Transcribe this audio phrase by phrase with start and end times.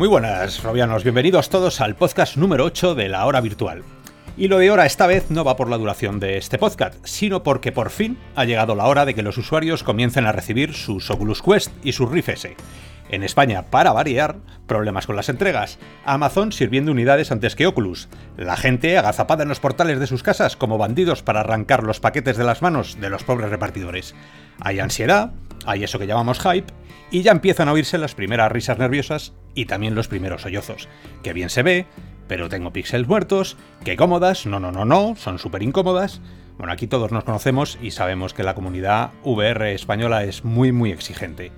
[0.00, 1.02] Muy buenas, Robianos.
[1.02, 3.82] Bienvenidos todos al podcast número 8 de la hora virtual.
[4.34, 7.42] Y lo de hora esta vez no va por la duración de este podcast, sino
[7.42, 11.10] porque por fin ha llegado la hora de que los usuarios comiencen a recibir sus
[11.10, 12.56] Oculus Quest y sus Rift S.
[13.10, 15.78] En España, para variar, problemas con las entregas.
[16.06, 18.08] Amazon sirviendo unidades antes que Oculus.
[18.38, 22.38] La gente agazapada en los portales de sus casas como bandidos para arrancar los paquetes
[22.38, 24.14] de las manos de los pobres repartidores.
[24.60, 25.32] Hay ansiedad,
[25.66, 26.72] hay eso que llamamos hype,
[27.10, 30.88] y ya empiezan a oírse las primeras risas nerviosas y también los primeros sollozos.
[31.22, 31.86] Que bien se ve,
[32.28, 36.20] pero tengo píxeles muertos, que cómodas, no, no, no, no, son súper incómodas.
[36.58, 40.92] Bueno, aquí todos nos conocemos y sabemos que la comunidad VR española es muy, muy
[40.92, 41.50] exigente.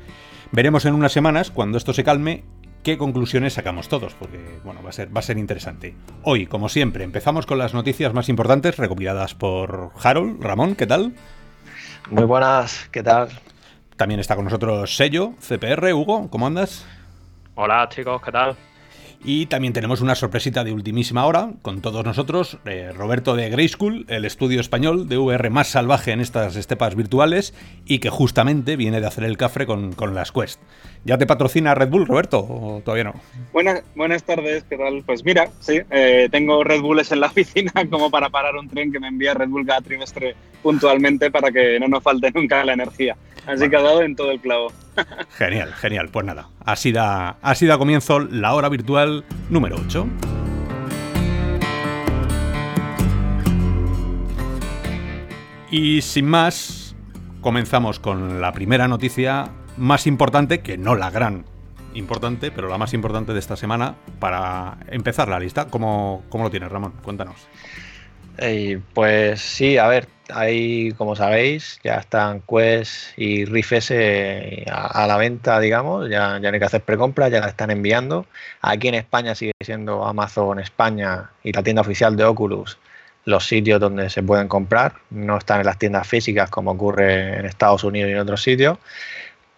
[0.52, 2.44] Veremos en unas semanas, cuando esto se calme,
[2.82, 5.94] qué conclusiones sacamos todos, porque bueno, va a ser, va a ser interesante.
[6.22, 10.42] Hoy, como siempre, empezamos con las noticias más importantes recopiladas por Harold.
[10.42, 11.14] Ramón, ¿qué tal?
[12.10, 13.28] Muy buenas, ¿qué tal?
[14.02, 16.84] También está con nosotros Sello, CPR, Hugo, ¿cómo andas?
[17.54, 18.56] Hola chicos, ¿qué tal?
[19.24, 23.68] Y también tenemos una sorpresita de ultimísima hora con todos nosotros, eh, Roberto de Grey
[23.68, 27.54] School, el estudio español de VR más salvaje en estas estepas virtuales
[27.86, 30.60] y que justamente viene de hacer el cafre con, las Quest.
[31.04, 33.14] ¿Ya te patrocina Red Bull, Roberto, o todavía no?
[33.52, 35.04] Buenas, buenas tardes, ¿qué tal?
[35.06, 38.90] Pues mira, sí, eh, tengo Red Bulls en la oficina como para parar un tren
[38.90, 40.34] que me envía Red Bull cada trimestre
[40.64, 43.16] puntualmente para que no nos falte nunca la energía.
[43.46, 44.72] Así que ha dado en todo el clavo.
[45.38, 46.08] Genial, genial.
[46.10, 50.06] Pues nada, así da, así comienzo la hora virtual número 8.
[55.70, 56.94] Y sin más,
[57.40, 61.46] comenzamos con la primera noticia más importante, que no la gran
[61.94, 65.66] importante, pero la más importante de esta semana para empezar la lista.
[65.68, 66.92] ¿Cómo, cómo lo tienes, Ramón?
[67.02, 67.48] Cuéntanos
[68.94, 75.16] pues sí, a ver, ahí como sabéis ya están Quest y Rift S a, la
[75.16, 78.26] venta, digamos, ya, ya no hay que hacer precompra, ya la están enviando.
[78.60, 82.78] Aquí en España sigue siendo Amazon España y la tienda oficial de Oculus
[83.24, 87.46] los sitios donde se pueden comprar, no están en las tiendas físicas como ocurre en
[87.46, 88.78] Estados Unidos y en otros sitios,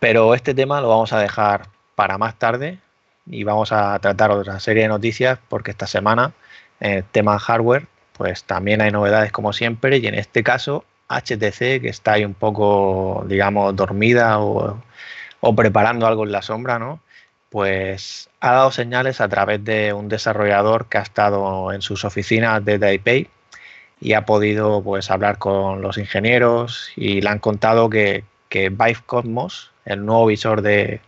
[0.00, 2.78] pero este tema lo vamos a dejar para más tarde
[3.26, 6.32] y vamos a tratar otra serie de noticias porque esta semana,
[6.80, 7.86] el tema hardware,
[8.16, 12.34] pues también hay novedades como siempre y en este caso HTC que está ahí un
[12.34, 14.80] poco, digamos, dormida o,
[15.56, 17.00] preparando algo en la sombra, ¿no?
[17.50, 22.64] Pues ha dado señales a través de un desarrollador que ha estado en sus oficinas
[22.64, 23.28] de Taipei
[24.00, 28.98] y ha podido pues hablar con los ingenieros y le han contado que, que Vive
[29.06, 31.00] Cosmos, el nuevo visor de,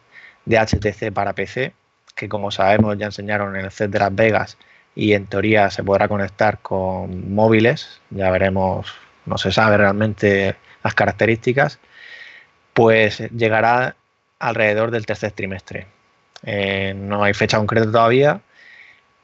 [0.45, 1.75] de HTC para PC,
[2.15, 4.59] que como sabemos ya enseñaron en el set de Las Vegas
[4.97, 8.93] y en teoría se podrá conectar con móviles, ya veremos,
[9.27, 11.79] no se sabe realmente las características,
[12.73, 13.95] pues llegará
[14.39, 15.87] alrededor del tercer trimestre.
[16.43, 18.41] Eh, no hay fecha concreta todavía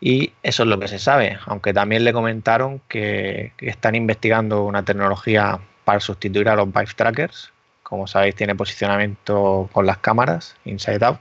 [0.01, 4.85] y eso es lo que se sabe, aunque también le comentaron que, están investigando una
[4.85, 7.51] tecnología para sustituir a los Vive Trackers.
[7.83, 11.21] Como sabéis, tiene posicionamiento con las cámaras, inside out.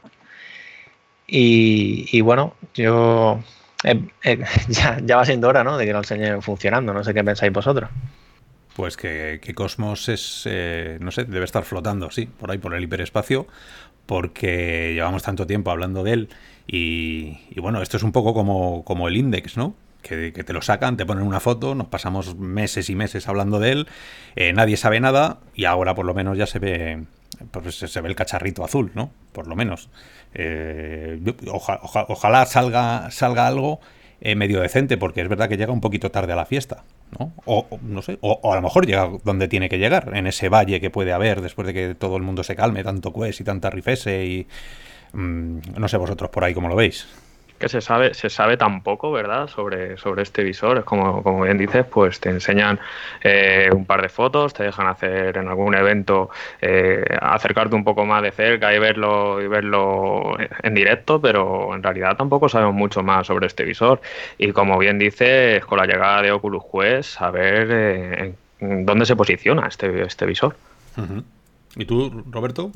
[1.28, 3.40] Y, y bueno, yo
[3.84, 5.78] eh, eh, ya, va siendo hora, ¿no?
[5.78, 6.94] De que lo enseñen funcionando.
[6.94, 7.90] No sé qué pensáis vosotros.
[8.76, 12.84] Pues que, Cosmos es, eh, no sé, debe estar flotando, sí, por ahí, por el
[12.84, 13.46] hiperespacio,
[14.06, 16.30] porque llevamos tanto tiempo hablando de él.
[16.68, 19.76] Y, bueno, esto es un poco como, como el Index, ¿no?
[20.02, 23.72] Que, te lo sacan, te ponen una foto, nos pasamos meses y meses hablando de
[23.72, 23.88] él,
[24.56, 27.04] nadie sabe nada y ahora por lo menos ya se ve,
[27.52, 29.12] pues se ve el cacharrito azul, ¿no?
[29.32, 29.90] Por lo menos.
[30.34, 33.80] Eh, ojalá salga, salga algo
[34.22, 36.84] eh, medio decente, porque es verdad que llega un poquito tarde a la fiesta,
[37.18, 37.34] ¿no?
[37.46, 40.80] O, no sé, o, a lo mejor llega donde tiene que llegar, en ese valle
[40.80, 43.70] que puede haber después de que todo el mundo se calme, tanto Quest y tanta
[43.70, 44.48] Rifese y...
[45.14, 47.06] Mm, no sé vosotros por ahí cómo lo veis
[47.62, 50.80] que se sabe, se sabe tan poco, ¿verdad?, sobre, sobre este visor.
[50.80, 52.80] Es como, como bien dices, pues te enseñan
[53.24, 56.30] eh, un par de fotos, te dejan hacer en algún evento,
[56.62, 61.84] eh, acercarte un poco más de cerca y verlo, y verlo en directo, pero en
[61.84, 64.02] realidad tampoco sabemos mucho más sobre este visor.
[64.38, 69.68] Y como bien dices, con la llegada de Oculus Quest, saber eh, dónde se posiciona
[69.68, 70.56] este, este visor.
[71.76, 72.72] ¿Y tú, Roberto?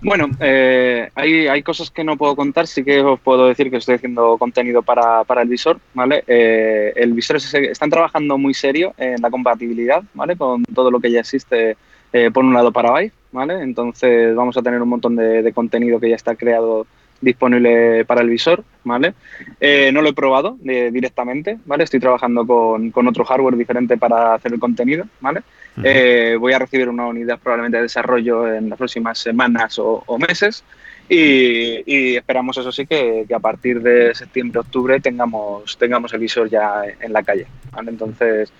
[0.00, 3.76] Bueno, eh, hay, hay, cosas que no puedo contar, sí que os puedo decir que
[3.76, 6.24] estoy haciendo contenido para, para el visor, ¿vale?
[6.26, 10.36] Eh, el visor están trabajando muy serio en la compatibilidad, ¿vale?
[10.36, 11.76] Con todo lo que ya existe
[12.12, 13.62] eh, por un lado para Vive, ¿vale?
[13.62, 16.86] Entonces vamos a tener un montón de, contenido que ya está creado
[17.22, 19.14] disponible para el visor, ¿vale?
[19.60, 21.84] Eh, no lo he probado eh, directamente, ¿vale?
[21.84, 25.42] Estoy trabajando con, con, otro hardware diferente para hacer el contenido, ¿vale?
[25.82, 30.64] Eh, voy a recibir una unidad probablemente de desarrollo en las próximas semanas o, meses
[31.08, 37.12] Y, esperamos, eso sí, que, a partir de septiembre-octubre tengamos, tengamos el visor ya en
[37.12, 37.46] la calle.
[37.86, 38.52] Entonces,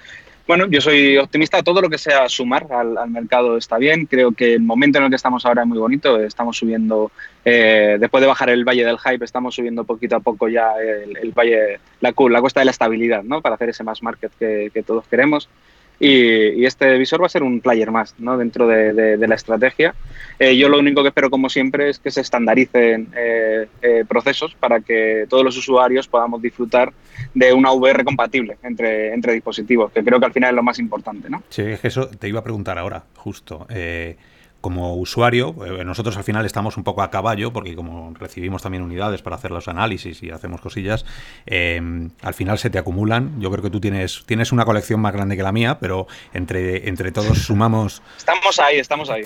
[0.47, 1.63] bueno, yo soy optimista.
[1.63, 4.07] Todo lo que sea sumar al, mercado está bien.
[4.07, 6.19] Creo que el momento en el que estamos ahora es muy bonito.
[6.21, 7.13] Estamos subiendo,
[7.45, 11.33] eh, después de bajar el valle del hype, estamos subiendo poquito a poco ya el,
[11.33, 13.41] valle, la, la cuesta de la estabilidad, ¿no?
[13.41, 15.49] Para hacer ese mass market que todos queremos.
[15.99, 18.37] Y, este visor va a ser un player más ¿no?
[18.37, 19.95] dentro de, la estrategia.
[20.39, 24.55] Eh, yo lo único que espero, como siempre, es que se estandaricen eh, eh, procesos
[24.55, 26.93] para que todos los usuarios podamos disfrutar
[27.35, 30.79] de una VR compatible entre, entre dispositivos, que creo que al final es lo más
[30.79, 31.31] importante.
[31.31, 31.43] ¿no?
[31.49, 33.67] Sí, es que eso te iba a preguntar ahora, justo
[34.63, 38.83] como usuario, eh, nosotros al final estamos un poco a caballo, porque como recibimos también
[38.83, 41.05] unidades para hacer los análisis y hacemos cosillas,
[41.45, 43.41] em, al final se te acumulan.
[43.41, 46.89] Yo creo que tú tienes, tienes una colección más grande que la mía, pero entre,
[46.89, 48.03] entre todos sumamos...
[48.17, 49.25] Estamos ahí, estamos ahí.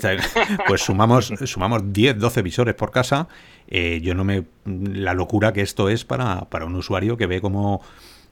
[0.67, 3.27] Pues sumamos, sumamos 10, 12 visores por casa.
[3.67, 4.45] Eh, yo no me...
[4.65, 7.81] La locura que esto es para, para un usuario que ve como...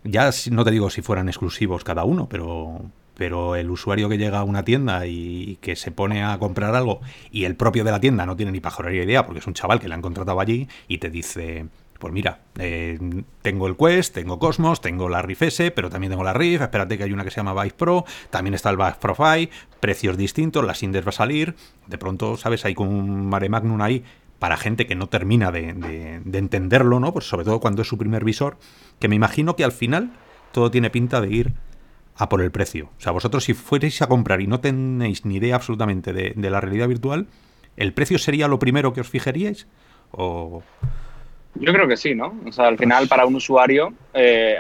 [0.04, 2.82] Ya no te digo si fueran exclusivos cada uno, pero
[3.16, 7.02] pero el usuario que llega a una tienda y que se pone a comprar algo
[7.32, 9.80] y el propio de la tienda no tiene ni pajorería idea porque es un chaval
[9.80, 11.68] que le han contratado allí y te dice,
[12.00, 13.00] pues mira, eh,
[13.42, 16.98] tengo el Quest, tengo Cosmos, tengo la Rift S, pero también tengo la Rift, espérate
[16.98, 20.18] que hay una que se llama Vive Pro, también está el Vive Pro 5, precios
[20.18, 21.56] distintos, la Index va a salir,
[21.88, 22.66] de pronto, ¿sabes?
[22.66, 24.04] Hay un mare magnum ahí
[24.40, 27.14] para gente que no termina de, de entenderlo, ¿no?
[27.14, 28.58] Pues sobre todo cuando es su primer visor,
[29.00, 30.12] que me imagino que al final
[30.52, 31.54] todo tiene pinta de ir
[32.18, 32.90] a por el precio.
[32.98, 36.62] O sea, vosotros si fuerais a comprar y no tenéis ni idea absolutamente de, la
[36.62, 37.28] realidad virtual,
[37.78, 39.68] ¿el precio sería lo primero que os fijaríais?
[40.12, 40.64] O...
[41.56, 42.38] Yo creo que sí, ¿no?
[42.46, 44.58] O sea, al final para un usuario, eh,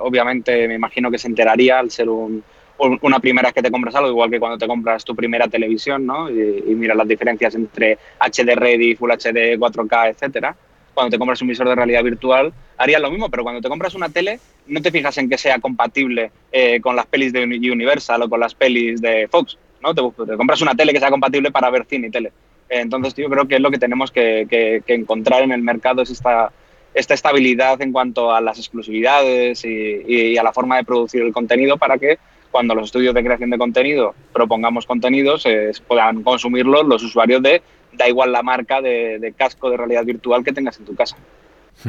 [0.00, 4.08] obviamente me imagino que se enteraría al ser una primera vez que te compras algo,
[4.08, 6.30] igual que cuando te compras tu primera televisión, ¿no?
[6.30, 10.56] Y, y miras las diferencias entre HD Ready, Full HD, 4K, etcétera
[10.94, 13.94] cuando te compras un visor de realidad virtual, harías lo mismo, pero cuando te compras
[13.94, 18.22] una tele, no te fijas en que sea compatible eh, con las pelis de Universal
[18.22, 19.94] o con las pelis de Fox, ¿no?
[19.94, 22.28] Te, compras una tele que sea compatible para ver cine y tele.
[22.68, 26.10] Eh, entonces, yo creo que es lo que tenemos que, encontrar en el mercado, es
[26.10, 26.52] esta,
[26.94, 31.76] esta estabilidad en cuanto a las exclusividades y, a la forma de producir el contenido
[31.76, 32.18] para que
[32.50, 37.62] cuando los estudios de creación de contenido propongamos contenidos, eh, puedan consumirlos los usuarios de
[37.96, 41.16] da igual la marca de, casco de realidad virtual que tengas en tu casa.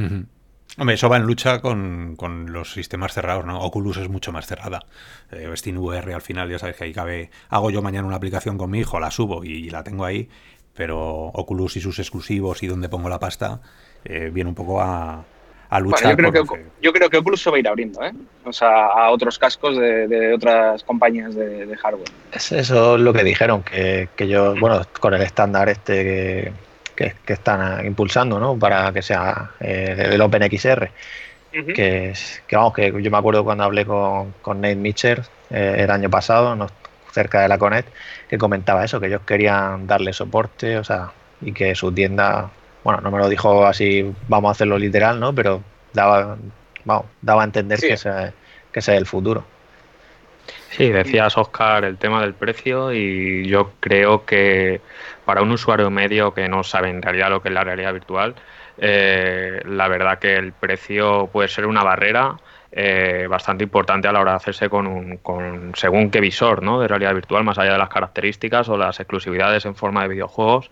[0.78, 2.18] Hombre, eso va en lucha con,
[2.50, 3.62] los sistemas cerrados, ¿no?
[3.62, 4.86] Oculus es mucho más cerrada.
[5.32, 7.30] Eh, VR al final, ya sabes que ahí cabe.
[7.50, 10.28] Hago yo mañana una aplicación con mi hijo, la subo y, la tengo ahí,
[10.74, 13.62] pero Oculus y sus exclusivos y donde pongo la pasta,
[14.04, 15.24] eh, viene un poco a,
[15.72, 16.44] yo, creo que,
[16.82, 18.14] yo creo que Oculus se va a ir abriendo, ¿eh?
[18.44, 22.10] O sea, a otros cascos de, otras compañías de, hardware.
[22.34, 26.54] eso es lo que dijeron, que, que yo, bueno, con el estándar este
[26.96, 28.58] que, están impulsando, ¿no?
[28.58, 30.90] Para que sea eh, el OpenXR.
[31.52, 32.14] que,
[32.48, 36.10] que, vamos, que yo me acuerdo cuando hablé con, con Nate Mitchell eh, el año
[36.10, 36.70] pasado,
[37.12, 37.88] cerca de la Connect,
[38.30, 41.12] que comentaba eso, que ellos querían darle soporte, o sea,
[41.42, 42.50] y que su tienda
[42.86, 45.34] bueno, no me lo dijo así, vamos a hacerlo literal, ¿no?
[45.34, 46.38] Pero daba,
[47.20, 48.32] daba a entender que, ese,
[48.72, 49.44] que es el futuro.
[50.70, 54.82] Sí, decías, Oscar, el tema del precio y yo creo que
[55.26, 58.36] para un usuario medio que no sabe en realidad lo que es la realidad virtual,
[58.78, 62.36] eh, la verdad que el precio puede ser una barrera
[62.72, 66.80] eh, bastante importante a la hora de hacerse con, un, con según qué visor ¿no?
[66.80, 70.70] de realidad virtual, más allá de las características o las exclusividades en forma de videojuegos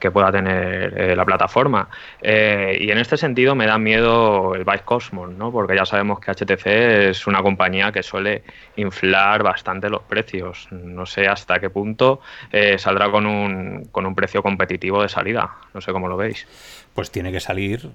[0.00, 1.88] que pueda tener eh, la plataforma.
[2.20, 5.52] Eh, y en este sentido me da miedo el Vice Cosmos, ¿no?
[5.52, 6.66] porque ya sabemos que HTC
[7.10, 8.42] es una compañía que suele
[8.76, 10.66] inflar bastante los precios.
[10.72, 15.56] No sé hasta qué punto eh, saldrá con un, con un precio competitivo de salida.
[15.74, 16.46] No sé cómo lo veis.
[16.94, 17.90] Pues tiene que salir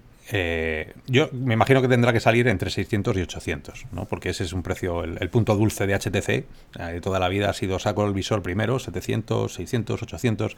[1.05, 4.05] yo me imagino que tendrá que salir entre 600 y 800, ¿no?
[4.05, 6.45] porque ese es un precio, el, punto dulce de HTC.
[6.93, 10.57] de toda la vida ha sido saco el visor primero, 700, 600, 800.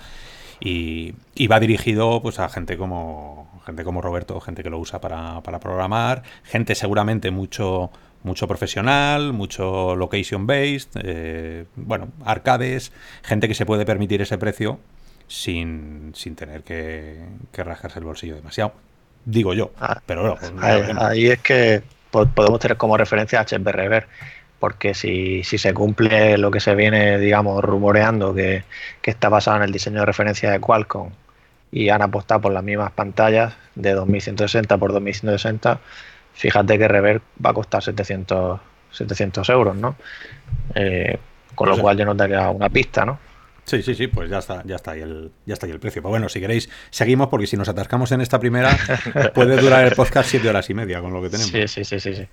[0.59, 1.13] Y,
[1.47, 5.59] va dirigido pues a gente como gente como Roberto, gente que lo usa para, para
[5.59, 7.91] programar, gente seguramente mucho
[8.23, 12.91] mucho profesional, mucho location based, eh, bueno, arcades,
[13.23, 14.79] gente que se puede permitir ese precio
[15.27, 18.73] sin, sin tener que, que rascarse el bolsillo demasiado.
[19.25, 20.37] Digo yo, ah, pero
[20.99, 24.07] ahí, es que podemos tener como referencia a Rever
[24.59, 28.63] porque si, si, se cumple lo que se viene, digamos, rumoreando, que,
[29.03, 31.11] está basado en el diseño de referencia de Qualcomm
[31.71, 35.79] y han apostado por las mismas pantallas de 2160 por 2160,
[36.33, 38.59] fíjate que Rever va a costar 700,
[38.91, 39.95] 700 euros, ¿no?
[40.75, 41.17] Eh,
[41.55, 43.19] con lo cual yo nos daría una pista, ¿no?
[43.67, 46.01] Sí, sí, sí, pues ya está, ya está ahí el, ya está ahí el precio.
[46.01, 48.77] Pues bueno, si queréis, seguimos porque si nos atascamos en esta primera,
[49.35, 51.51] puede durar el podcast siete horas y media con lo que tenemos.
[51.51, 52.27] Sí, sí, sí, sí, sí.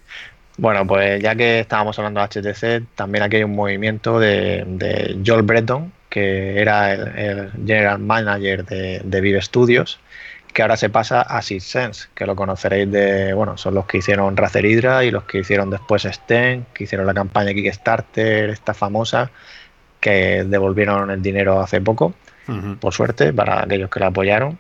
[0.57, 5.43] Bueno, pues ya que estábamos hablando de HTC, también aquí hay un movimiento de, Joel
[5.43, 9.99] Breton, que era el, general manager de, de, Vive Studios,
[10.53, 14.37] que ahora se pasa a SysSense, que lo conoceréis de, bueno, son los que hicieron
[14.37, 19.33] Razer Hydra y los que hicieron después Sten, que hicieron la campaña Kickstarter, esta famosa,
[19.99, 22.15] que devolvieron el dinero hace poco,
[22.79, 24.59] por suerte, para aquellos que la apoyaron.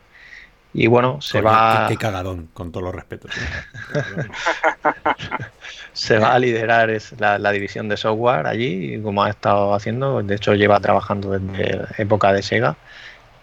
[0.74, 1.86] Y bueno, se va.
[1.88, 3.30] Qué, cagadón, con todos los respetos.
[5.92, 10.20] se va a liderar la, división de software allí, como ha estado haciendo.
[10.20, 12.76] De hecho, lleva trabajando desde época de Sega,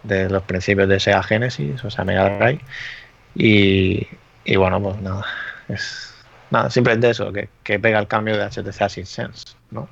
[0.04, 2.60] de los principios de Sega Genesis, o sea, Mega Drive.
[3.34, 4.06] Y,
[4.44, 5.26] y bueno, pues nada.
[5.70, 6.14] Es,
[6.50, 9.88] nada, simplemente eso, que, que pega el cambio de HTC a Sense, ¿no?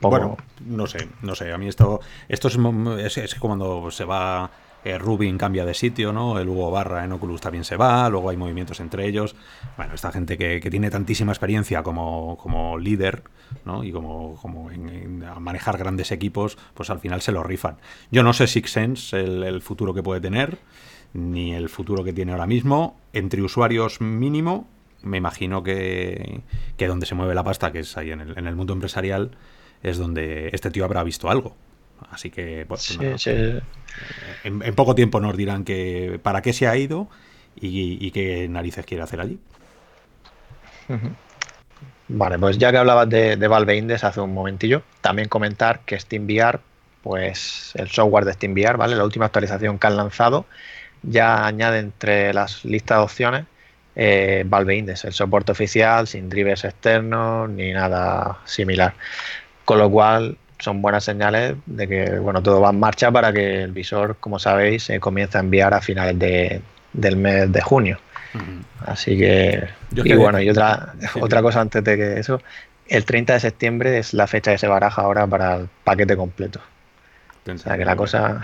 [0.00, 1.52] Bueno, no sé, no sé.
[1.52, 4.50] A mí esto, esto es, es, cuando se va
[4.84, 6.38] eh, Rubin cambia de sitio, ¿no?
[6.38, 9.34] El Hugo Barra en Oculus también se va, luego hay movimientos entre ellos.
[9.76, 13.22] Bueno, esta gente que, tiene tantísima experiencia como, como líder,
[13.64, 13.82] ¿no?
[13.82, 14.70] Y como, como
[15.40, 17.78] manejar grandes equipos, pues al final se lo rifan.
[18.10, 20.58] Yo no sé Six Sense el, futuro que puede tener,
[21.12, 22.96] ni el futuro que tiene ahora mismo.
[23.12, 24.68] Entre usuarios mínimo,
[25.02, 26.42] me imagino que,
[26.76, 29.32] que donde se mueve la pasta, que es ahí en el mundo empresarial,
[29.82, 31.56] es donde este tío habrá visto algo.
[32.10, 32.98] Así que, pues,
[34.44, 37.08] En, poco tiempo nos dirán que para qué se ha ido
[37.60, 39.38] y, qué narices quiere hacer allí.
[42.08, 46.60] Vale, pues ya que hablabas de, Valve Index hace un momentillo, también comentar que SteamVR,
[47.02, 48.96] pues el software de SteamVR, ¿vale?
[48.96, 50.46] La última actualización que han lanzado
[51.02, 53.44] ya añade entre las listas de opciones
[54.00, 58.94] eh, Valve Index, el soporte oficial, sin drivers externos ni nada similar.
[59.64, 63.62] Con lo cual son buenas señales de que bueno todo va en marcha para que
[63.62, 66.60] el visor, como sabéis, se comience a enviar a finales de,
[66.92, 67.98] del mes de junio.
[68.84, 72.40] Así que y bueno, y otra otra cosa antes de que eso,
[72.86, 76.60] el 30 de septiembre es la fecha que se baraja ahora para el paquete completo.
[77.54, 78.42] O sea, que la cosa...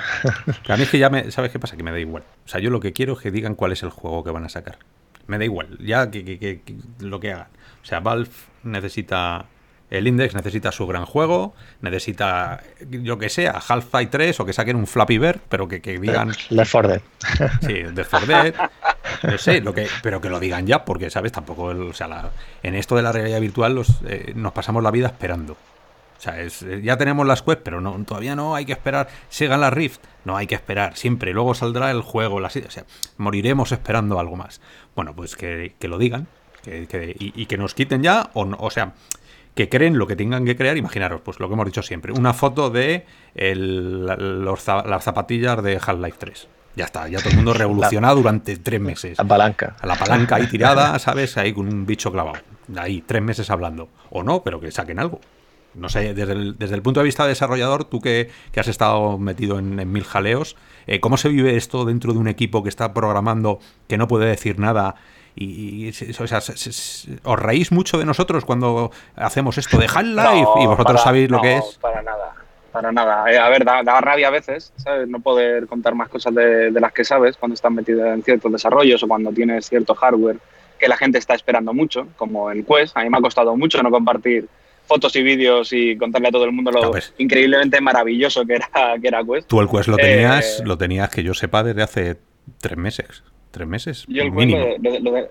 [0.68, 1.30] a mí es que ya me...
[1.30, 1.76] ¿Sabes qué pasa?
[1.76, 2.22] Que me da igual.
[2.44, 4.44] O sea, yo lo que quiero es que digan cuál es el juego que van
[4.44, 4.78] a sacar.
[5.26, 5.76] Me da igual.
[5.78, 6.62] Ya que, que
[7.00, 7.48] lo que hagan.
[7.82, 8.30] O sea, Valve
[8.62, 9.46] necesita
[9.98, 14.76] el Index necesita su gran juego, necesita, yo que sea, Half-Life 3 o que saquen
[14.76, 16.32] un Flappy Bird, pero que, digan...
[16.50, 17.02] Left 4 Dead.
[17.60, 18.54] Sí, Left 4 Dead.
[19.22, 21.32] No sé, lo que, pero que lo digan ya, porque, ¿sabes?
[21.32, 22.30] Tampoco, o sea,
[22.62, 25.52] en esto de la realidad virtual los, eh, nos pasamos la vida esperando.
[25.52, 29.08] O sea, es, eh, ya tenemos las web, pero no, todavía no hay que esperar.
[29.28, 30.96] Sigan la Rift, no hay que esperar.
[30.96, 32.84] Siempre, luego saldrá el juego, la, o sea,
[33.16, 34.60] moriremos esperando algo más.
[34.94, 36.26] Bueno, pues que, lo digan
[36.62, 38.94] que, y, que nos quiten ya, o, o sea,
[39.54, 40.76] que creen lo que tengan que crear.
[40.76, 46.48] Imaginaros, pues lo que hemos dicho siempre, una foto de las zapatillas de Half-Life 3.
[46.76, 49.18] Ya está, ya todo el mundo revolucionado durante tres meses.
[49.18, 49.76] La palanca.
[49.82, 51.36] La palanca ahí tirada, ¿sabes?
[51.36, 52.38] Ahí con un bicho clavado.
[52.76, 53.88] Ahí, tres meses hablando.
[54.10, 55.20] O no, pero que saquen algo.
[55.74, 56.32] No sé, desde
[56.74, 60.56] el, punto de vista de desarrollador, tú que, has estado metido en, mil jaleos,
[60.86, 63.58] eh, ¿cómo se vive esto dentro de un equipo que está programando,
[63.88, 64.94] que no puede decir nada
[65.36, 66.40] y, o sea,
[67.24, 71.56] os reís mucho de nosotros cuando hacemos esto de Half-Life y vosotros sabéis lo que
[71.56, 71.78] es.
[71.80, 72.34] Para nada,
[72.70, 73.32] para nada.
[73.32, 75.08] Eh, a ver, da, rabia a veces, ¿sabes?
[75.08, 79.02] No poder contar más cosas de, las que sabes cuando estás metido en ciertos desarrollos
[79.02, 80.38] o cuando tienes cierto hardware
[80.78, 82.96] que la gente está esperando mucho, como en Quest.
[82.96, 84.46] A mí me ha costado mucho no compartir
[84.86, 88.68] fotos y vídeos y contarle a todo el mundo lo increíblemente maravilloso que era,
[89.00, 89.48] que era Quest.
[89.48, 92.16] Tú el Quest lo tenías, eh, lo tenías que yo sepa desde hace
[92.60, 94.04] tres meses tres meses.
[94.08, 94.66] Yo el mínimo.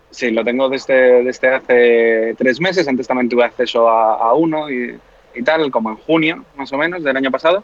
[0.09, 2.87] sí, lo tengo desde, desde hace tres meses.
[2.87, 4.97] Antes también tuve acceso a, uno y,
[5.43, 7.63] tal, como en junio más o menos del año pasado.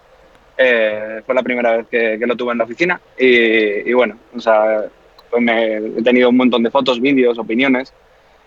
[0.57, 4.83] Eh, fue la primera vez que, lo tuve en la oficina y, bueno, o sea,
[5.29, 7.93] pues me, he tenido un montón de fotos, vídeos, opiniones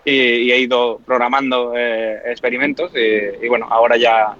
[0.05, 4.35] y, he ido programando eh, experimentos y, bueno, ahora ya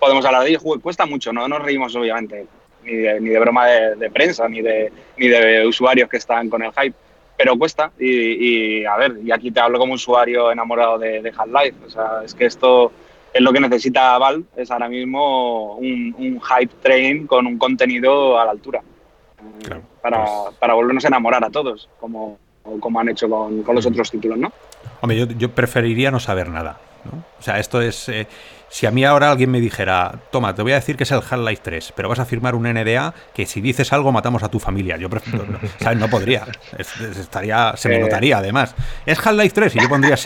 [0.00, 0.60] podemos hablar de ello.
[0.82, 2.46] Cuesta mucho, no nos reímos obviamente,
[2.82, 6.50] ni de, ni de broma de, de, prensa, ni de, ni de usuarios que están
[6.50, 6.96] con el hype,
[7.36, 7.90] pero cuesta.
[7.98, 11.76] Y, a ver, y aquí te hablo como usuario enamorado de, de Half-Life.
[11.86, 12.92] O sea, es que esto
[13.32, 18.44] es lo que necesita Valve, es ahora mismo un, hype train con un contenido a
[18.44, 18.82] la altura.
[20.02, 22.38] para, pues para, volvernos a enamorar a todos, como,
[22.80, 24.52] como han hecho con, con los otros títulos, ¿no?
[25.00, 26.78] Hombre, yo, yo preferiría no saber nada.
[27.04, 27.24] ¿No?
[27.38, 28.08] O sea, esto es...
[28.08, 28.26] Eh,
[28.72, 31.18] si a mí ahora alguien me dijera, toma, te voy a decir que es el
[31.18, 34.58] Half-Life 3, pero vas a firmar un NDA que si dices algo matamos a tu
[34.58, 34.96] familia.
[34.96, 35.98] Yo prefiero, no, ¿sabes?
[35.98, 36.46] No podría.
[36.78, 38.00] estaría, se me eh.
[38.00, 38.74] notaría además.
[39.04, 40.16] Es Half-Life 3 y yo pondría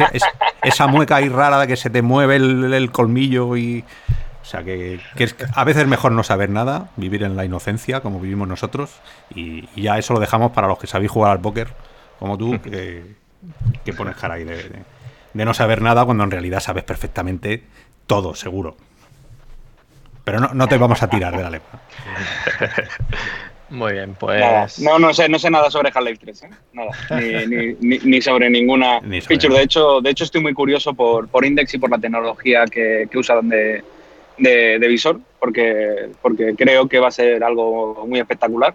[0.63, 3.85] esa mueca ahí rara de que se te mueve el, colmillo y...
[4.43, 8.47] sea que, es a veces mejor no saber nada, vivir en la inocencia como vivimos
[8.47, 8.93] nosotros
[9.35, 11.75] y, ya eso lo dejamos para los que sabéis jugar al póker
[12.21, 14.71] como tú, que, pones cara ahí de,
[15.45, 17.63] no saber nada cuando en realidad sabes perfectamente
[18.07, 18.77] todo, seguro.
[20.25, 21.81] Pero no, no te vamos a tirar de la lepa.
[23.69, 24.79] Muy bien, pues.
[24.79, 26.51] No, no sé, no sé nada sobre Half-Life 3, ¿eh?
[26.73, 26.91] Nada.
[27.81, 29.55] Ni, ni, sobre ninguna feature.
[29.55, 33.09] De hecho, de hecho, estoy muy curioso por, por Index y por la tecnología que,
[33.11, 33.83] que usan de,
[34.39, 38.75] de, visor, porque, porque creo que va a ser algo muy espectacular,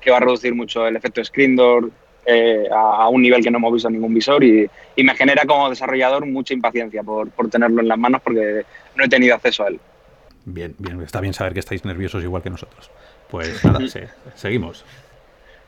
[0.00, 1.90] que va a reducir mucho el efecto screen door
[2.26, 5.44] eh, a, un nivel que no hemos visto en ningún visor y, y me genera
[5.46, 8.64] como desarrollador mucha impaciencia por, por tenerlo en las manos porque
[8.96, 9.80] no he tenido acceso a él.
[10.44, 12.90] Bien, bien, está bien saber que estáis nerviosos igual que nosotros.
[13.30, 13.80] Pues nada,
[14.34, 14.84] seguimos.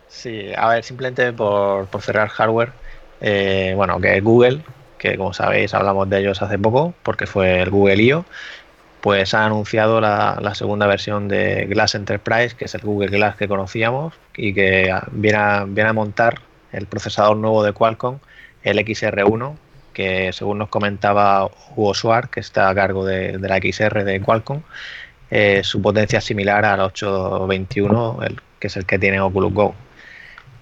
[0.08, 2.72] Sí, a ver, simplemente por, por cerrar hardware,
[3.20, 4.62] eh, bueno, que Google,
[4.98, 8.24] que como sabéis hablamos de ellos hace poco, porque fue el Google I.O.,
[9.00, 13.46] pues ha anunciado la, segunda versión de Glass Enterprise, que es el Google Glass que
[13.46, 16.40] conocíamos y que viene a, viene a montar
[16.72, 18.18] el procesador nuevo de Qualcomm,
[18.62, 19.56] el XR1,
[19.92, 24.20] que según nos comentaba Hugo Suar, que está a cargo de, de la XR de
[24.20, 24.62] Qualcomm,
[25.30, 29.74] eh, su potencia es similar al 821, el, que es el que tiene Oculus Go.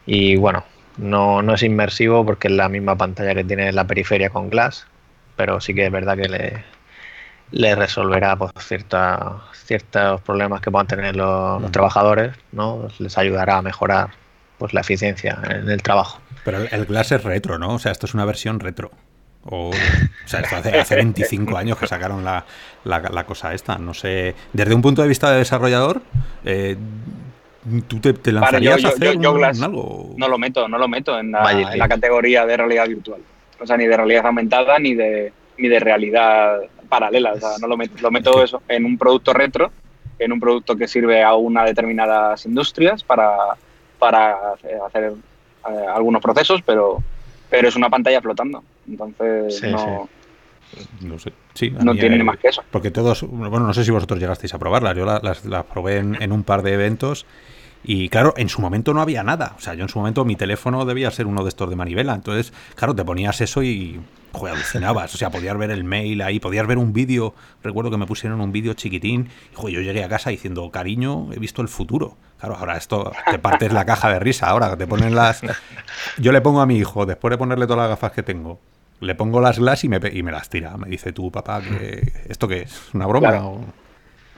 [0.06, 0.64] Y bueno,
[0.96, 4.86] no, no es inmersivo porque es la misma pantalla que tiene la periferia con Glass,
[5.36, 6.64] pero sí que es verdad que le,
[7.52, 12.88] le resolverá pues, cierta, ciertos problemas que puedan tener los, los, trabajadores, ¿no?
[12.98, 14.10] Les ayudará a mejorar
[14.58, 16.20] pues la eficiencia en el trabajo.
[16.44, 17.74] Pero el Glass es retro, ¿no?
[17.74, 18.90] O sea, esto es una versión retro.
[19.48, 19.70] O,
[20.24, 22.44] sea, hace, hace 25 años que sacaron la,
[22.84, 23.78] la, cosa esta.
[23.78, 26.02] No sé, desde un punto de vista de desarrollador,
[26.44, 26.76] eh,
[27.86, 30.14] ¿tú te, lanzarías a hacer algo?
[30.16, 33.20] No lo meto, no lo meto en la, categoría de realidad virtual.
[33.60, 36.58] O sea, ni de realidad aumentada ni de, ni de realidad
[36.88, 37.32] paralela.
[37.34, 39.70] O sea, no lo meto, lo meto eso en un producto retro,
[40.18, 43.36] en un producto que sirve a una determinadas industrias para,
[43.98, 44.52] para
[44.86, 45.12] hacer
[45.68, 47.02] eh, algunos procesos, pero
[47.48, 48.62] pero es una pantalla flotando.
[48.88, 50.08] Entonces no,
[51.00, 51.32] no sé.
[51.54, 52.62] Sí, no tiene más que eso.
[52.70, 54.96] Porque todos, bueno, no sé si vosotros llegasteis a probarlas.
[54.96, 57.26] Yo las, las, probé en, un par de eventos.
[57.88, 59.54] Y claro, en su momento no había nada.
[59.56, 62.14] O sea, yo en su momento mi teléfono debía ser uno de estos de manivela.
[62.14, 64.00] Entonces, claro, te ponías eso y
[64.32, 65.14] joder, alucinabas.
[65.14, 67.32] O sea, podías ver el mail ahí, podías ver un vídeo.
[67.62, 69.28] Recuerdo que me pusieron un vídeo chiquitín.
[69.52, 72.16] Y joder, yo llegué a casa diciendo, cariño, he visto el futuro.
[72.40, 74.48] Claro, ahora esto te partes la caja de risa.
[74.48, 75.42] Ahora te ponen las.
[76.18, 78.58] Yo le pongo a mi hijo, después de ponerle todas las gafas que tengo,
[78.98, 80.76] le pongo las glass y me, y me las tira.
[80.76, 82.92] Me dice tú, papá, que ¿esto qué es?
[82.94, 83.30] ¿Una broma?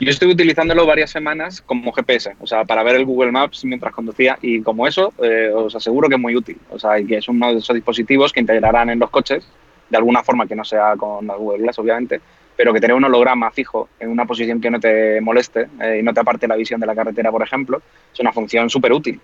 [0.01, 3.93] Yo estoy utilizándolo varias semanas como GPS, o sea, para ver el Google Maps mientras
[3.93, 6.57] conducía y como eso, eh, os aseguro que es muy útil.
[6.71, 9.45] O sea, y que es uno de esos dispositivos que integrarán en los coches
[9.91, 12.21] de alguna forma que no sea con la Google Glass, obviamente,
[12.57, 16.03] pero que tener un holograma fijo en una posición que no te moleste eh, y
[16.05, 17.83] no te aparte la visión de la carretera, por ejemplo,
[18.13, 19.21] es una función súper útil.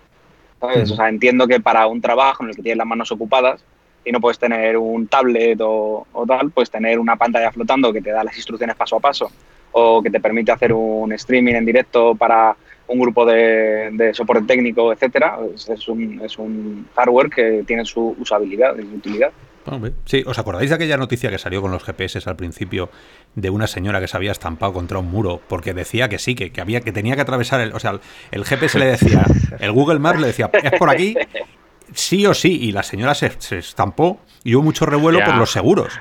[0.59, 3.63] O sea, entiendo que para un trabajo en el que tienes las manos ocupadas
[4.03, 8.09] y no puedes tener un tablet o, tal, pues tener una pantalla flotando que te
[8.09, 9.31] da las instrucciones paso a paso
[9.77, 12.55] o que te permite hacer un streaming en directo para
[12.87, 17.83] un grupo de, de soporte técnico, etcétera, es, es, un, es un hardware que tiene
[17.83, 19.31] su usabilidad y su utilidad.
[20.05, 22.89] Sí, ¿os acordáis de aquella noticia que salió con los GPS al principio
[23.33, 26.51] de una señora que se había estampado contra un muro porque decía que sí, que,
[26.61, 27.99] había que tenía que atravesar el, o sea,
[28.31, 29.25] el GPS le decía,
[29.59, 31.17] el Google Maps le decía, es por aquí,
[31.93, 35.99] sí o sí, y la señora se, estampó y hubo mucho revuelo por los seguros,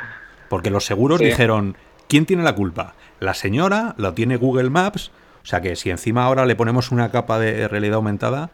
[0.50, 2.94] porque los seguros dijeron, ¿quién tiene la culpa?
[3.24, 5.10] La señora, lo tiene Google Maps,
[5.42, 8.50] o sea que si encima ahora le ponemos una capa de realidad aumentada,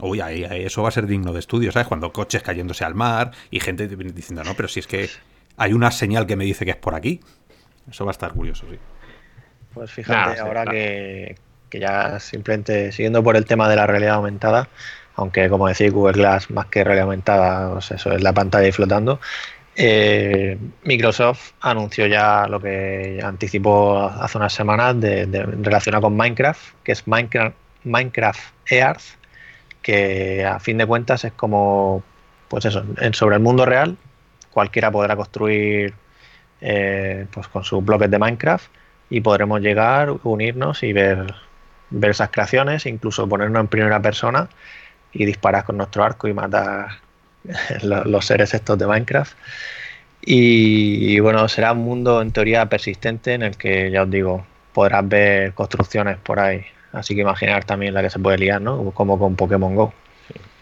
[0.00, 1.86] Uy, ahí, eso va a ser digno de estudio, ¿sabes?
[1.86, 5.08] Cuando coches cayéndose al mar y gente diciendo, no, pero si es que
[5.56, 7.20] hay una señal que me dice que es por aquí.
[7.88, 8.78] Eso va a estar curioso, sí.
[9.72, 11.36] Pues fíjate, ahora que,
[11.70, 14.68] ya simplemente siguiendo por el tema de la realidad aumentada,
[15.16, 18.72] aunque como decía Google Glass, más que realidad aumentada, pues eso es la pantalla ahí
[18.72, 19.20] flotando,
[19.76, 25.26] eh, Microsoft anunció ya lo que anticipó hace unas semanas de,
[25.62, 29.02] relacionado con Minecraft, que es Minecraft, Minecraft Earth,
[29.82, 32.02] que a fin de cuentas es como,
[32.48, 33.96] pues eso, sobre el mundo real
[34.50, 35.94] cualquiera podrá construir
[36.60, 38.70] eh, pues con sus bloques de Minecraft
[39.10, 41.34] y podremos llegar, unirnos y ver,
[41.90, 44.48] ver esas creaciones, incluso ponernos en primera persona
[45.12, 47.03] y disparar con nuestro arco y matar
[47.82, 49.36] los, seres estos de Minecraft.
[50.26, 54.46] Y, y, bueno, será un mundo en teoría persistente en el que, ya os digo,
[54.72, 58.90] podrás ver construcciones por ahí Así que imaginar también la que se puede liar, ¿no?
[58.92, 59.92] Como con Pokémon Go.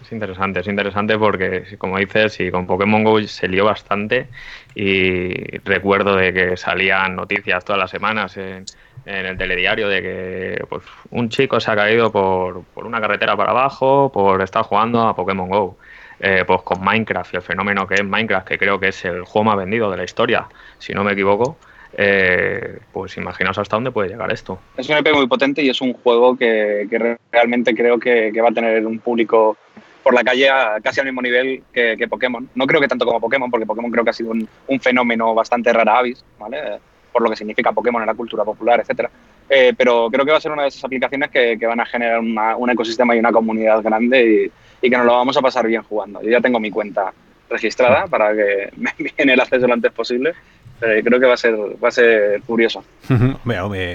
[0.01, 4.29] es interesante, es interesante porque, como dices, sí, con Pokémon Go se lió bastante
[4.75, 8.65] y recuerdo de que salían noticias todas las semanas en,
[9.05, 13.37] en el telediario de que pues, un chico se ha caído por, por una carretera
[13.37, 15.77] para abajo por estar jugando a Pokémon Go.
[16.25, 19.25] Eh, pues con Minecraft y el fenómeno que es Minecraft, que creo que es el
[19.25, 20.47] juego más vendido de la historia,
[20.79, 21.57] si no me equivoco,
[21.97, 24.61] eh, pues imaginaos hasta dónde puede llegar esto.
[24.77, 26.87] Es un EP muy potente y es un juego que,
[27.33, 29.57] realmente creo que, va a tener un público
[30.05, 30.49] por la calle
[30.81, 32.49] casi al mismo nivel que, Pokémon.
[32.55, 34.49] No creo que tanto como Pokémon, porque Pokémon creo que ha sido un,
[34.81, 36.79] fenómeno bastante rara avis, ¿vale?
[37.11, 39.11] por lo que significa Pokémon en la cultura popular, etcétera.
[39.49, 42.21] Eh, pero creo que va a ser una de esas aplicaciones que, van a generar
[42.21, 44.51] un ecosistema y una comunidad grande
[44.83, 46.23] y, y que nos lo vamos a pasar bien jugando.
[46.23, 47.13] Yo ya tengo mi cuenta
[47.53, 50.35] registrada para que me envíen el acceso lo antes posible.
[50.81, 52.83] Creo que va a ser, va a ser curioso.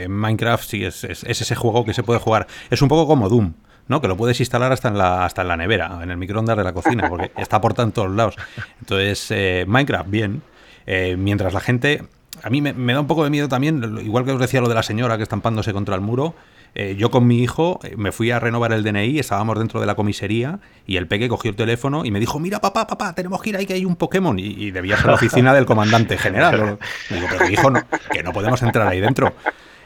[0.07, 2.47] Minecraft sí es, ese juego que se puede jugar.
[2.69, 3.53] Es un poco como Doom.
[3.89, 3.99] ¿no?
[3.99, 6.63] Que lo puedes instalar hasta en la, hasta en la nevera, en el microondas de
[6.63, 8.35] la cocina, porque está por todos lados.
[8.79, 10.41] Entonces, eh, Minecraft, bien.
[10.85, 12.03] Eh, mientras la gente.
[12.43, 14.69] A mí me, me, da un poco de miedo también, igual que os decía lo
[14.69, 16.35] de la señora que estampándose contra el muro.
[16.79, 19.87] Eh, yo con mi hijo eh, me fui a renovar el DNI, estábamos dentro de
[19.87, 23.41] la comisaría y el peque cogió el teléfono y me dijo, mira papá, papá, tenemos
[23.41, 26.77] que ir ahí que hay un Pokémon y, debía ser la oficina del comandante general.
[27.09, 29.33] Digo, pero mi hijo, no, que no podemos entrar ahí dentro.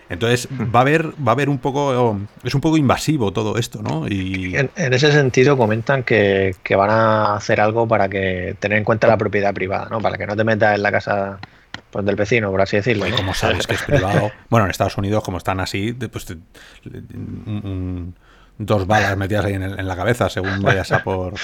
[0.10, 3.82] Entonces va a haber, va a haber un poco, es un poco invasivo todo esto,
[3.82, 4.06] ¿no?
[4.10, 4.58] Y...
[4.58, 9.08] En, ese sentido comentan que, que, van a hacer algo para que tener en cuenta
[9.08, 10.02] la propiedad privada, ¿no?
[10.02, 11.40] Para que no te metas en la casa
[11.92, 13.08] pues del vecino, por así decirlo.
[13.08, 14.32] ¿Y como sabes que es privado?
[14.50, 16.36] bueno, en Estados Unidos, como están así, pues
[18.58, 21.34] dos balas metidas ahí en, la cabeza según vayas a por.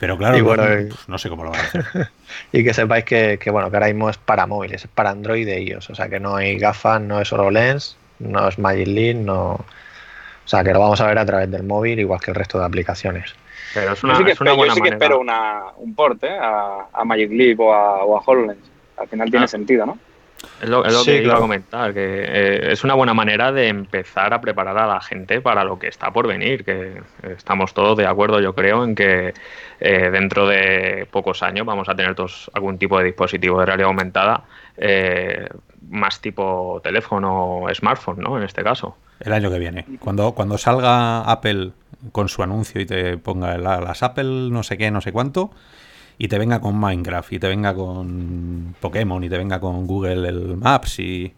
[0.00, 2.08] Pero claro, pues, no sé cómo lo van a hacer.
[2.52, 5.62] y que sepáis que, bueno, que ahora mismo es para móviles, es para Android e
[5.62, 5.90] iOS.
[5.90, 9.52] O sea que no hay gafas, no es solo Lens, no es Magic Leap, no.
[9.52, 12.58] O sea que lo vamos a ver a través del móvil, igual que el resto
[12.58, 13.34] de aplicaciones.
[13.72, 14.24] Pero es una, yo sí
[14.82, 16.38] que, espero, un port ¿eh?
[16.38, 18.73] a, Magic Leap o a, o a HoloLens.
[18.96, 19.48] Al final tiene ah.
[19.48, 19.98] sentido, ¿no?
[20.62, 24.40] Es lo, que iba a comentar, que eh, es una buena manera de empezar a
[24.40, 28.40] preparar a la gente para lo que está por venir, que estamos todos de acuerdo,
[28.40, 29.34] yo creo, en que
[29.80, 33.88] eh, dentro de pocos años vamos a tener todos algún tipo de dispositivo de realidad
[33.88, 34.44] aumentada,
[34.76, 35.48] eh,
[35.88, 38.36] más tipo teléfono o smartphone, ¿no?
[38.36, 38.96] En este caso.
[39.20, 39.86] El año que viene.
[40.00, 41.72] Cuando, cuando salga Apple
[42.12, 45.50] con su anuncio y te ponga las Apple no sé qué, no sé cuánto,
[46.18, 50.28] y te venga con Minecraft, y te venga con Pokémon, y te venga con Google
[50.28, 51.32] el Maps, y,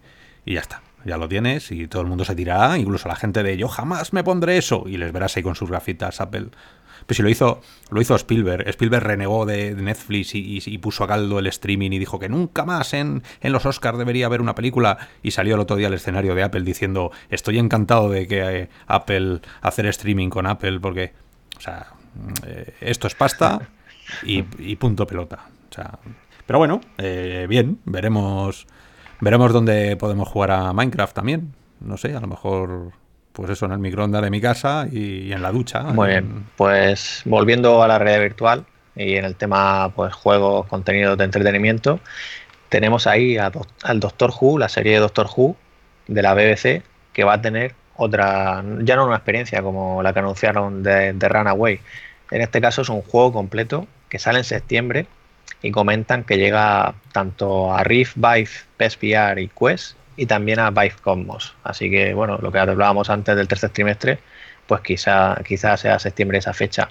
[0.44, 0.82] y ya está.
[1.04, 4.12] Ya lo tienes y todo el mundo se tirará, incluso la gente de yo jamás
[4.12, 6.48] me pondré eso, y les verás ahí con sus grafitas Apple.
[7.06, 7.60] Pues si lo hizo,
[7.90, 8.68] lo hizo Spielberg.
[8.68, 12.94] Spielberg renegó de Netflix y, puso a caldo el streaming y dijo que nunca más
[12.94, 14.98] en, en, los Oscars debería haber una película.
[15.22, 18.68] Y salió el otro día al escenario de Apple diciendo: Estoy encantado de que eh,
[18.88, 21.12] Apple hacer streaming con Apple porque,
[21.56, 21.86] o sea,
[22.44, 23.68] eh, esto es pasta
[24.22, 24.42] y,
[24.76, 25.46] punto pelota.
[25.70, 25.98] O sea,
[26.46, 28.66] pero bueno, eh, bien, veremos
[29.20, 31.52] veremos dónde podemos jugar a Minecraft también.
[31.80, 32.92] No sé, a lo mejor
[33.32, 35.82] pues eso en el microondas de mi casa y, en la ducha.
[35.82, 38.64] Muy bien, pues volviendo a la realidad virtual
[38.94, 42.00] y en el tema pues juegos, contenidos de entretenimiento,
[42.70, 45.54] tenemos ahí al Doctor Who, la serie de Doctor Who
[46.08, 50.20] de la BBC, que va a tener otra, ya no una experiencia como la que
[50.20, 51.80] anunciaron de, de Runaway.
[52.30, 55.06] En este caso es un juego completo que sale en septiembre
[55.62, 60.94] y comentan que llega tanto a Rift, Vive, PSVR y Quest y también a Vive
[61.02, 61.54] Cosmos.
[61.64, 64.18] Así que, bueno, lo que hablábamos antes del tercer trimestre,
[64.66, 66.88] pues quizá, quizá sea septiembre esa fecha.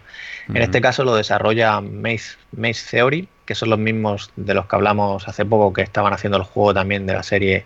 [0.47, 4.75] En este caso lo desarrolla Maze, Maze Theory, que son los mismos de los que
[4.75, 7.65] hablamos hace poco, que estaban haciendo el juego también de la serie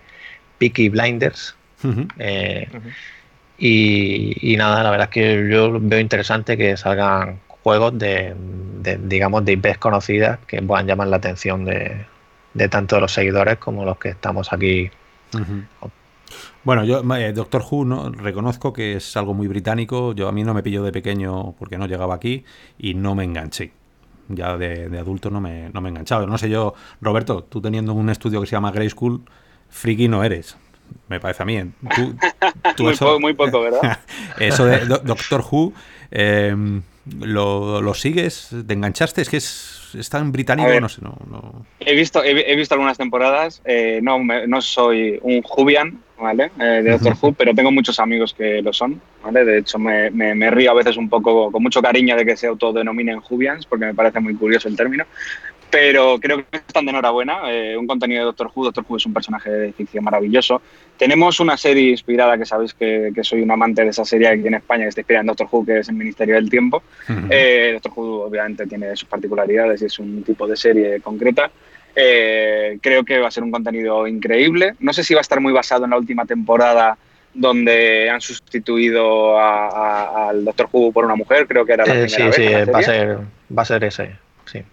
[0.57, 1.55] Peaky Blinders.
[2.17, 2.67] Eh,
[3.57, 8.35] y, y, nada, la verdad es que yo veo interesante que salgan juegos de,
[9.01, 12.05] digamos, de IPs conocidas que puedan llamar la atención de,
[12.53, 14.89] de tanto los seguidores como los que estamos aquí.
[16.63, 18.09] Bueno, yo, eh, Doctor Who, ¿no?
[18.09, 20.13] reconozco que es algo muy británico.
[20.13, 22.43] Yo a mí no me pilló de pequeño porque no llegaba aquí
[22.77, 23.71] y no me enganché.
[24.27, 26.27] Ya de, adulto no me, no me he enganchado.
[26.27, 29.21] No sé yo, Roberto, tú teniendo un estudio que se llama Grey School,
[29.69, 30.57] friki no eres.
[31.07, 31.57] Me parece a mí.
[33.19, 33.99] muy, poco, ¿verdad?
[34.39, 35.73] eso de Doctor Who.
[36.11, 36.81] Eh,
[37.19, 38.49] ¿Lo, lo sigues?
[38.67, 39.21] ¿Te enganchaste?
[39.21, 41.01] Es que es, tan británico, no sé.
[41.01, 43.61] No, He, visto, he, visto algunas temporadas.
[43.65, 46.51] Eh, no, no soy un Jubian, ¿vale?
[46.59, 49.45] Eh, de Doctor Who, pero tengo muchos amigos que lo son, ¿vale?
[49.45, 52.47] De hecho, me, me, río a veces un poco, con mucho cariño de que se
[52.47, 55.05] autodenominen Jubians, porque me parece muy curioso el término.
[55.71, 57.41] Pero creo que están de enhorabuena.
[57.51, 58.65] Eh, un contenido de Doctor Who.
[58.65, 60.61] Doctor Who es un personaje de ficción maravilloso.
[60.97, 64.47] Tenemos una serie inspirada, que sabéis que, que soy un amante de esa serie aquí
[64.47, 66.83] en España, que está inspirada en Doctor Who, que es el Ministerio del Tiempo.
[67.29, 71.51] Eh, Doctor Who obviamente tiene sus particularidades y es un tipo de serie concreta.
[71.95, 74.73] Eh, creo que va a ser un contenido increíble.
[74.79, 76.97] No sé si va a estar muy basado en la última temporada
[77.33, 82.23] donde han sustituido al Doctor Who por una mujer, creo que era la primera sí,
[82.23, 82.35] vez.
[82.35, 83.17] Sí, va a ser,
[83.55, 84.63] va a ser ese, sí.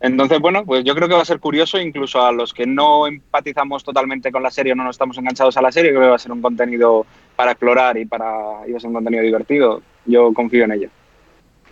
[0.00, 3.06] Entonces, bueno, pues yo creo que va a ser curioso, incluso a los que no
[3.06, 6.08] empatizamos totalmente con la serie o no nos estamos enganchados a la serie, creo que
[6.08, 9.22] va a ser un contenido para explorar y para y va a ser un contenido
[9.22, 9.82] divertido.
[10.04, 10.88] Yo confío en ello.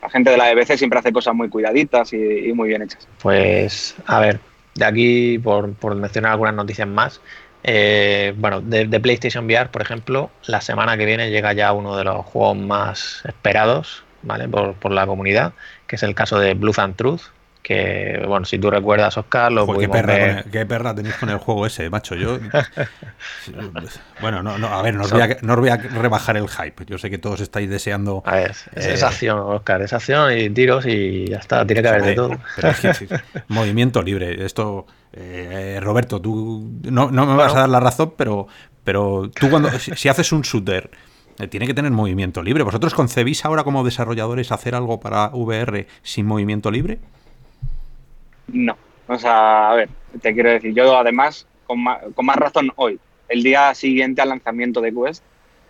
[0.03, 3.09] La gente de la EBC siempre hace cosas muy cuidaditas y, muy bien hechas.
[3.23, 4.39] Pues, a ver,
[4.75, 7.23] de aquí, por, mencionar algunas noticias más,
[7.63, 12.05] eh, bueno, de, PlayStation VR, por ejemplo, la semana que viene llega ya uno de
[12.05, 14.47] los juegos más esperados, ¿vale?
[14.47, 15.55] Por, por la comunidad,
[15.87, 17.23] que es el caso de Blue and Truth,
[17.65, 21.65] que, bueno, si tú recuerdas, Oscar, lo qué perra, qué perra tenéis con el juego
[21.65, 22.15] ese, macho.
[22.15, 22.39] Yo,
[24.21, 26.47] bueno, no, no, a ver, no os, voy a, no os, voy a, rebajar el
[26.47, 26.85] hype.
[26.85, 28.23] Yo sé que todos estáis deseando...
[28.27, 31.89] A ver, es, eh, acción, Oscar, es acción y tiros y ya está, tiene que
[31.89, 32.39] haber de todo.
[33.49, 34.87] movimiento libre, esto...
[35.17, 38.49] Eh, Roberto, tú no, no me vas a dar la razón, pero,
[38.83, 40.91] pero tú cuando si, haces un shooter
[41.39, 42.65] eh, tiene que tener movimiento libre.
[42.65, 46.99] ¿Vosotros concebís ahora como desarrolladores hacer algo para VR sin movimiento libre?
[48.55, 48.79] No.
[49.09, 49.89] O sea, a ver,
[50.23, 54.95] te quiero decir, yo además, con más, razón hoy, el día siguiente al lanzamiento de
[54.95, 55.25] Quest,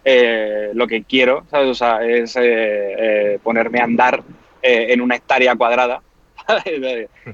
[0.04, 1.68] eh, lo que quiero, ¿sabes?
[1.70, 4.22] O sea, es eh, eh, ponerme a andar
[4.66, 6.00] en una hectárea cuadrada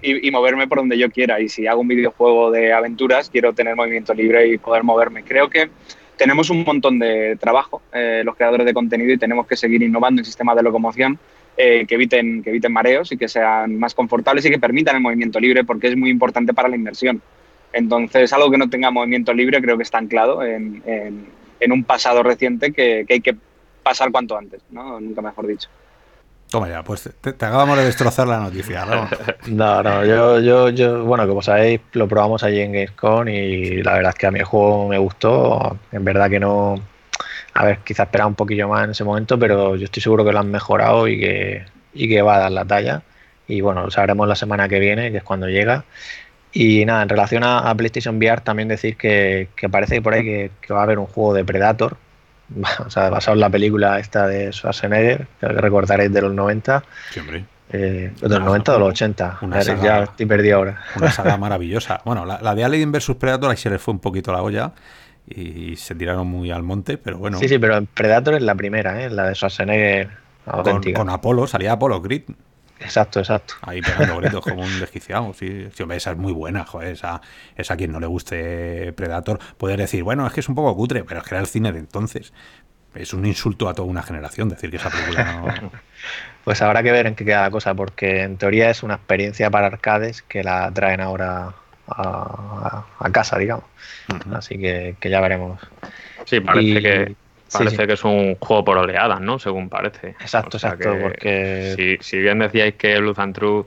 [0.02, 1.40] y, y, moverme por donde yo quiera.
[1.40, 5.22] Y si hago un videojuego de aventuras, quiero tener movimiento libre y poder moverme.
[5.22, 5.70] Creo que
[6.16, 10.24] tenemos un montón de trabajo, los creadores de contenido, y tenemos que seguir innovando en
[10.24, 11.18] sistemas de locomoción
[11.62, 15.02] eh, que, eviten, que eviten mareos y que sean más confortables y que permitan el
[15.02, 17.20] movimiento libre porque es muy importante para la inversión.
[17.70, 22.22] Entonces, algo que no tenga movimiento libre creo que está anclado en, en, un pasado
[22.22, 23.36] reciente que, que, hay que
[23.82, 24.98] pasar cuanto antes, ¿no?
[25.00, 25.68] nunca mejor dicho.
[26.48, 28.86] Toma ya, pues te, acabamos de destrozar la noticia.
[28.86, 29.08] ¿no?
[29.48, 33.92] no, no, yo, yo, yo, bueno, como sabéis, lo probamos allí en Gamescom y la
[33.96, 35.76] verdad es que a mí el juego me gustó.
[35.92, 36.76] En verdad que no,
[37.60, 40.32] a ver, quizás esperaba un poquillo más en ese momento, pero yo estoy seguro que
[40.32, 43.02] lo han mejorado y que, y que va a dar la talla.
[43.46, 45.84] Y bueno, lo sabremos la semana que viene, que es cuando llega.
[46.54, 50.72] Y nada, en relación a, PlayStation VR, también decir que, parece que por ahí que,
[50.72, 51.98] va a haber un juego de Predator,
[52.86, 56.82] o sea, basado en la película esta de Schwarzenegger, que recordaréis de los 90.
[57.10, 57.44] Siempre.
[57.72, 59.38] Eh, de los 90 o los 80.
[59.82, 60.80] ya estoy perdido ahora.
[60.96, 62.00] Una saga maravillosa.
[62.06, 64.72] Bueno, la, la, de Alien vs Predator ahí se le fue un poquito la olla
[65.30, 67.38] y se tiraron muy al monte, pero bueno.
[67.38, 69.10] Sí, sí, pero Predator es la primera, ¿eh?
[69.10, 70.10] la de Schwarzenegger
[70.46, 70.98] auténtica.
[70.98, 72.22] Con, Apolo, salía Apolo Grid.
[72.80, 73.54] Exacto, exacto.
[73.62, 75.32] Ahí pegando gritos como un desquiciado.
[75.34, 76.92] Sí, esa es muy buena, joder.
[76.92, 77.20] Esa,
[77.56, 80.74] esa a quien no le guste Predator puede decir, bueno, es que es un poco
[80.74, 82.32] cutre, pero es que era el cine de entonces.
[82.94, 85.70] Es un insulto a toda una generación decir que esa película no.
[86.44, 89.48] pues habrá que ver en qué queda la cosa, porque en teoría es una experiencia
[89.50, 91.54] para arcades que la traen ahora
[91.90, 93.64] a, casa, digamos.
[94.32, 95.60] Así que, ya veremos.
[96.24, 97.14] Sí, parece que
[97.52, 99.38] parece que es un juego por oleadas, ¿no?
[99.38, 100.10] Según parece.
[100.20, 100.96] Exacto, exacto.
[101.00, 101.98] Porque...
[102.00, 103.64] Si, bien decíais que Blue and True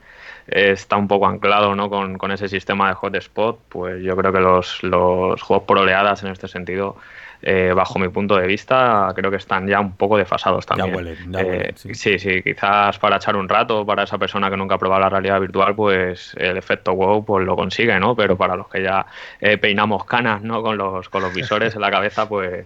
[0.47, 1.89] está un poco anclado ¿no?
[1.89, 6.23] con, con ese sistema de hotspot, pues yo creo que los, los juegos por oleadas
[6.23, 6.97] en este sentido
[7.45, 11.17] eh, bajo mi punto de vista, creo que están ya un poco desfasados también.
[11.37, 12.17] Eh, sí.
[12.17, 12.41] sí.
[12.41, 15.75] quizás para echar un rato, para esa persona que nunca ha probado la realidad virtual,
[15.75, 18.15] pues el efecto wow pues lo consigue, ¿no?
[18.15, 19.05] Pero para los que ya
[19.41, 20.63] eh, peinamos canas, ¿no?
[20.63, 22.65] Con los, con los visores en la cabeza, pues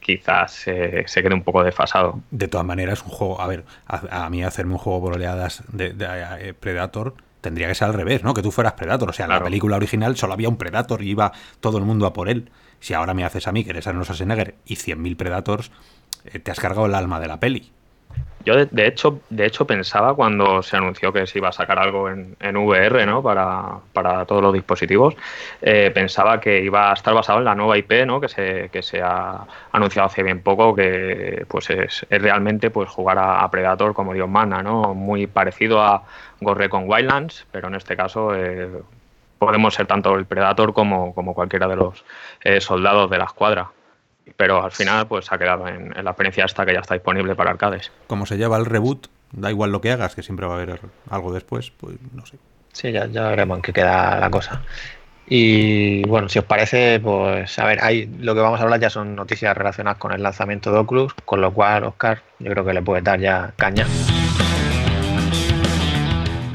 [0.00, 2.20] quizás se quede un poco desfasado.
[2.30, 6.54] De todas maneras, un juego, a ver, a, mí hacerme un juego por oleadas de,
[6.60, 8.34] Predator tendría que ser al revés, ¿no?
[8.34, 9.08] Que tú fueras Predator.
[9.08, 12.06] O sea, en la película original solo había un Predator y iba todo el mundo
[12.06, 12.50] a por él.
[12.82, 15.70] Si ahora me haces a mí que eres Arnold Schwarzenegger y 100.000 Predators,
[16.24, 17.70] eh, te has cargado el alma de la peli.
[18.44, 22.10] Yo de, hecho, de hecho pensaba cuando se anunció que se iba a sacar algo
[22.10, 23.22] en, VR, ¿no?
[23.22, 25.14] Para, para todos los dispositivos,
[25.60, 28.20] eh, pensaba que iba a estar basado en la nueva IP, ¿no?
[28.20, 33.16] Que se, que se ha anunciado hace bien poco, que pues es, realmente pues jugar
[33.16, 34.92] a, Predator como Dios manda, ¿no?
[34.92, 36.02] Muy parecido a
[36.40, 38.68] Gorre con Wildlands, pero en este caso eh,
[39.46, 42.04] podemos ser tanto el Predator como, como cualquiera de los
[42.44, 43.70] eh, soldados de la escuadra.
[44.36, 47.50] Pero al final pues ha quedado en, la experiencia esta que ya está disponible para
[47.50, 47.90] arcades.
[48.06, 50.78] Como se lleva el reboot, da igual lo que hagas, que siempre va a haber
[51.10, 52.38] algo después, pues no sé.
[52.72, 54.62] Sí, ya, ya veremos en qué queda la cosa.
[55.26, 58.90] Y bueno, si os parece, pues a ver, ahí lo que vamos a hablar ya
[58.90, 62.74] son noticias relacionadas con el lanzamiento de Oculus, con lo cual, Oscar, yo creo que
[62.74, 63.86] le puede dar ya caña.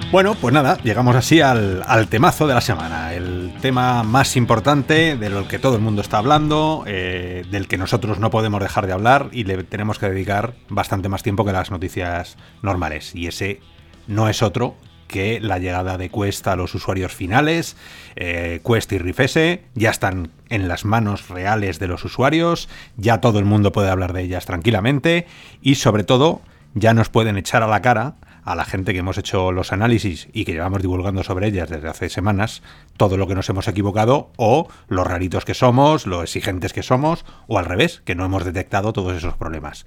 [0.10, 5.30] Bueno, pues nada, llegamos así al, temazo de la semana, el tema más importante de
[5.30, 8.94] lo que todo el mundo está hablando, eh, del que nosotros no podemos dejar de
[8.94, 13.16] hablar y le tenemos que dedicar bastante más tiempo que las noticias normales.
[13.16, 13.60] Y ese
[14.08, 14.78] no es otro
[15.10, 17.76] que la llegada de Quest a los usuarios finales.
[18.16, 23.20] Eh, Quest y Rift S ya están en las manos reales de los usuarios, ya
[23.20, 25.28] todo el mundo puede hablar de ellas tranquilamente
[25.62, 26.42] y sobre todo
[26.76, 28.16] ya nos pueden echar a la cara
[28.48, 31.90] a la gente que hemos hecho los análisis y que llevamos divulgando sobre ellas desde
[31.90, 32.64] hace semanas,
[32.96, 37.26] todo lo que nos hemos equivocado o los raritos que somos, lo exigentes que somos
[37.48, 39.86] o al revés, que no hemos detectado todos esos problemas.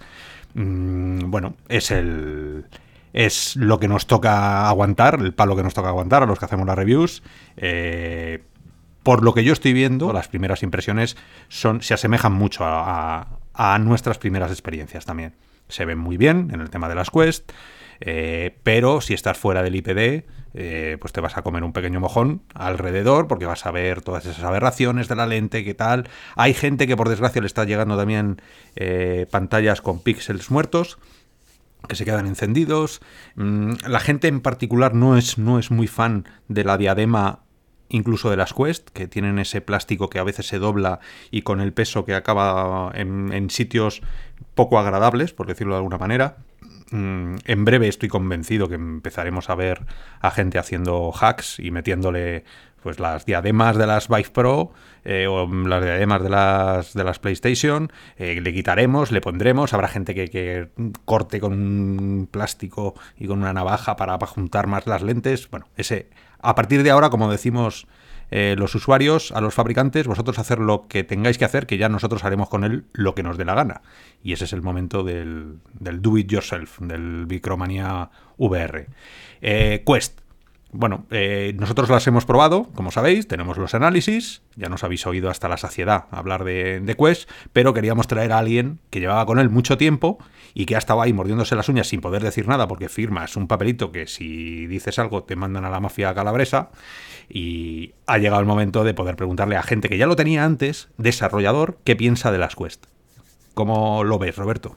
[0.53, 2.67] Mm, bueno, es el
[3.13, 6.45] es lo que nos toca aguantar, el palo que nos toca aguantar a los que
[6.45, 7.23] hacemos las reviews.
[7.57, 8.45] Eh,
[9.03, 11.17] por lo que yo estoy viendo, las primeras impresiones
[11.49, 13.27] son, se asemejan mucho a,
[13.81, 15.35] nuestras primeras experiencias también.
[15.69, 17.51] Se ven muy bien en el tema de las Quest,
[18.01, 22.01] eh, pero si estás fuera del IPD, eh, pues te vas a comer un pequeño
[22.01, 26.09] mojón alrededor porque vas a ver todas esas aberraciones de la lente, qué tal.
[26.35, 28.43] Hay gente que por desgracia le está llegando también
[28.77, 30.99] eh, pantallas con píxeles muertos
[31.89, 33.01] que se quedan encendidos.
[33.37, 37.41] Mm, la gente en particular no es, no es muy fan de la diadema
[37.91, 41.61] incluso de las Quest, que tienen ese plástico que a veces se dobla y con
[41.61, 44.01] el peso que acaba en, sitios
[44.55, 46.37] poco agradables, por decirlo de alguna manera.
[46.91, 49.87] Mm, en breve estoy convencido que empezaremos a ver
[50.21, 52.45] a gente haciendo hacks y metiéndole
[52.83, 54.73] pues las diademas de las Vive Pro
[55.05, 57.93] eh, o las diademas de las de las PlayStation.
[58.17, 59.73] Eh, le quitaremos le pondremos.
[59.73, 60.69] Habrá gente que,
[61.05, 65.49] corte con un plástico y con una navaja para, para juntar más las lentes.
[65.51, 66.09] Bueno ese
[66.43, 67.87] a partir de ahora, como decimos
[68.31, 71.89] eh, los usuarios, a los fabricantes, vosotros hacer lo que tengáis que hacer, que ya
[71.89, 73.83] nosotros haremos con él lo que nos dé la gana.
[74.23, 78.87] Y ese es el momento del, do it yourself, del Micromania VR.
[79.43, 80.21] Eh, Quest.
[80.73, 85.29] Bueno, eh, nosotros las hemos probado, como sabéis, tenemos los análisis, ya nos habéis oído
[85.29, 89.41] hasta la saciedad hablar de, de, Quest, pero queríamos traer a alguien que llevaba con
[89.41, 90.19] él mucho tiempo
[90.55, 93.49] y que ha estado ahí mordiéndose las uñas sin poder decir nada porque firmas un
[93.49, 96.71] papelito que si dices algo te mandan a la mafia calabresa
[97.31, 100.89] y ha llegado el momento de poder preguntarle a gente que ya lo tenía antes,
[100.99, 102.87] desarrollador, qué piensa de las Quest.
[103.55, 104.77] ¿Cómo lo ves, Roberto?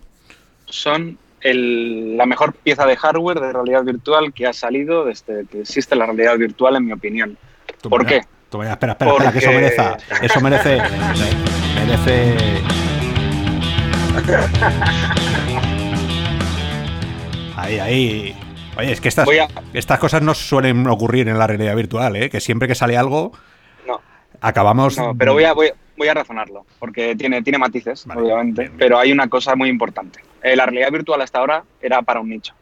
[0.68, 5.96] Son la mejor pieza de hardware de realidad virtual que ha salido desde que existe
[5.96, 7.38] la realidad virtual, en mi opinión.
[7.82, 8.18] ¿Por qué?
[8.18, 9.82] espera, espera, espera, que eso merece,
[10.22, 10.78] eso merece,
[11.76, 12.62] merece
[17.56, 18.36] Ahí, ahí.
[18.78, 19.28] Oye, es que estas,
[19.74, 22.30] estas cosas no suelen ocurrir en la realidad virtual, ¿eh?
[22.30, 23.32] Que siempre que sale algo,
[23.88, 24.02] no.
[24.42, 24.98] acabamos...
[24.98, 29.28] No, pero voy a, voy, a razonarlo, porque tiene, tiene matices, obviamente, pero hay una
[29.28, 30.22] cosa muy importante.
[30.42, 32.54] Eh, la realidad virtual hasta ahora era para un nicho,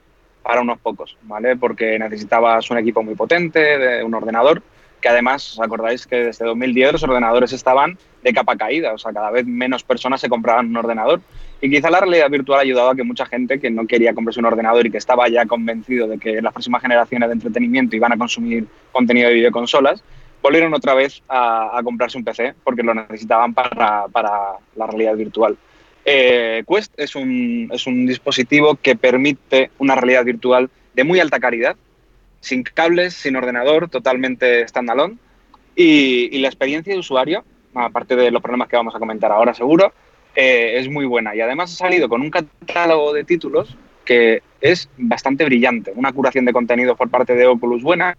[0.43, 1.55] para unos pocos, ¿vale?
[1.55, 4.61] Porque necesitabas un equipo muy potente, de un ordenador,
[5.01, 8.93] que además, ¿os acordáis que desde 2010 los ordenadores estaban de capa caída?
[8.93, 11.21] O sea, cada vez menos personas se compraban un ordenador.
[11.59, 14.39] Y quizá la realidad virtual ha ayudado a que mucha gente que no quería comprarse
[14.39, 18.13] un ordenador y que estaba ya convencido de que las próximas generaciones de entretenimiento iban
[18.13, 20.03] a consumir contenido de videoconsolas,
[20.41, 24.05] volvieron otra vez a, comprarse un PC porque lo necesitaban para,
[24.75, 25.57] la realidad virtual.
[26.03, 31.39] Eh, Quest es un, es un dispositivo que permite una realidad virtual de muy alta
[31.39, 31.75] calidad,
[32.41, 35.15] sin cables, sin ordenador, totalmente standalone.
[35.75, 39.53] Y, y la experiencia de usuario, aparte de los problemas que vamos a comentar ahora
[39.53, 39.93] seguro,
[40.35, 41.35] eh, es muy buena.
[41.35, 43.75] Y además ha salido con un catálogo de títulos
[44.05, 45.93] que es bastante brillante.
[45.95, 48.17] Una curación de contenido por parte de Oculus buena,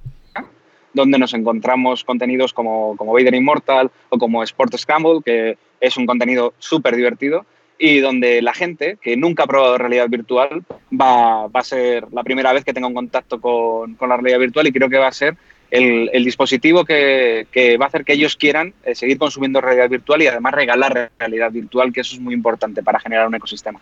[0.95, 6.07] donde nos encontramos contenidos como, como Vader Immortal o como Sport Scramble, que es un
[6.07, 7.47] contenido súper divertido
[7.79, 12.23] y donde la gente que nunca ha probado realidad virtual va, va, a ser la
[12.23, 15.09] primera vez que tenga un contacto con, con, la realidad virtual y creo que va
[15.09, 15.37] a ser
[15.73, 17.47] el, dispositivo que,
[17.81, 21.51] va a hacer que ellos quieran eh, seguir consumiendo realidad virtual y además regalar realidad
[21.51, 23.81] virtual, que eso es muy importante para generar un ecosistema.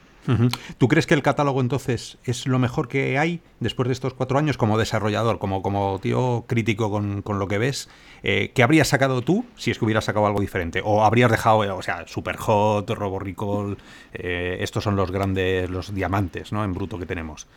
[0.79, 4.39] ¿Tú crees que el catálogo entonces es lo mejor que hay después de estos cuatro
[4.39, 7.89] años como desarrollador, como, como tío crítico con, lo que ves?
[8.23, 10.83] Eh, ¿Qué habrías sacado tú si es que hubieras sacado algo diferente?
[10.85, 13.79] ¿O habrías dejado, o sea, Superhot, Robo Recall,
[14.13, 16.63] eh, estos son los grandes, los diamantes ¿no?
[16.63, 17.49] en bruto que tenemos?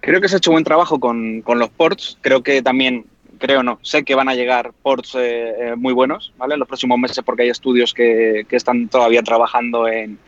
[0.00, 2.18] Creo que se ha hecho buen trabajo con, los ports.
[2.20, 3.06] Creo que también,
[3.38, 6.54] creo no, sé que van a llegar ports eh, eh, muy buenos, ¿vale?
[6.54, 10.18] En los próximos meses porque hay estudios que, están todavía trabajando en,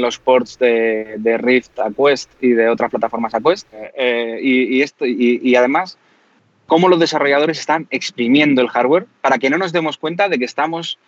[0.00, 3.66] los ports de, Rift a Quest y de otras plataformas a Quest.
[3.72, 5.98] Eh, y, esto, y, además,
[6.66, 10.44] cómo los desarrolladores están exprimiendo el hardware para que no nos demos cuenta de que
[10.44, 10.98] estamos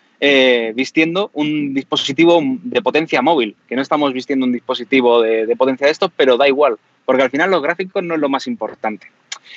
[0.74, 5.86] vistiendo un dispositivo de potencia móvil, que no estamos vistiendo un dispositivo de, de potencia
[5.86, 9.08] de esto, pero da igual porque al final los gráficos no es lo más importante.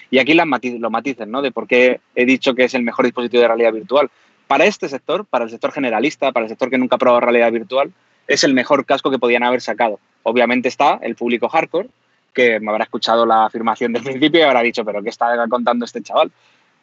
[0.09, 1.41] Y aquí las los matices, ¿no?
[1.41, 4.09] De por qué he dicho que es el mejor dispositivo de realidad virtual.
[4.47, 7.51] Para este sector, para el sector generalista, para el sector que nunca ha probado realidad
[7.51, 7.91] virtual,
[8.27, 9.99] es el mejor casco que podían haber sacado.
[10.23, 11.89] Obviamente está el público hardcore,
[12.33, 15.85] que me habrá escuchado la afirmación del principio y habrá dicho, pero ¿qué está contando
[15.85, 16.31] este chaval?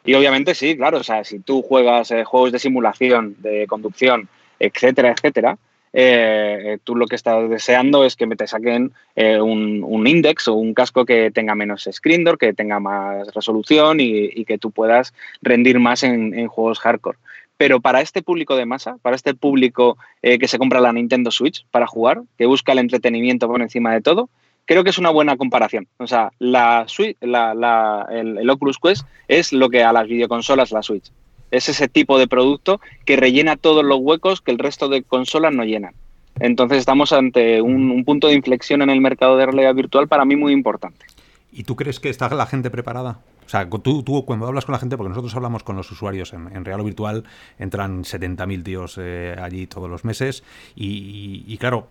[0.03, 4.29] Y obviamente sí, claro, o sea, si tú juegas eh, juegos de simulación, de conducción,
[4.59, 5.57] etcétera, etcétera,
[5.97, 10.73] eh, tú lo que estás deseando es que te saquen eh, un, index o un
[10.73, 15.79] casco que tenga menos screen door, que tenga más resolución y, que tú puedas rendir
[15.79, 17.17] más en, juegos hardcore.
[17.57, 21.65] Pero para este público de masa, para este público que se compra la Nintendo Switch
[21.71, 24.29] para jugar, que busca el entretenimiento por encima de todo,
[24.65, 25.87] creo que es una buena comparación.
[25.97, 26.85] O sea, la,
[27.21, 31.11] la, el, Oculus Quest es lo que a las videoconsolas la Switch.
[31.55, 35.53] Es ese tipo de producto que rellena todos los huecos que el resto de consolas
[35.53, 35.93] no llenan.
[36.39, 40.35] Entonces estamos ante un, punto de inflexión en el mercado de realidad virtual para mí
[40.35, 41.05] muy importante.
[41.51, 43.19] ¿Y tú crees que está la gente preparada?
[43.45, 46.65] O sea, tú, cuando hablas con la gente, porque nosotros hablamos con los usuarios en,
[46.65, 47.23] real o virtual,
[47.59, 50.43] entran 70.000 tíos eh, allí todos los meses
[50.75, 51.87] y, claro,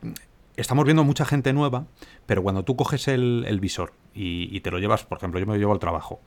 [0.56, 1.86] estamos viendo mucha gente nueva,
[2.26, 5.58] pero cuando tú coges el, visor y, te lo llevas, por ejemplo, yo me lo
[5.58, 6.20] llevo al trabajo,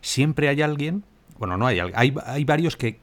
[0.00, 1.04] siempre hay alguien,
[1.38, 3.00] bueno, no hay, hay, hay varios que,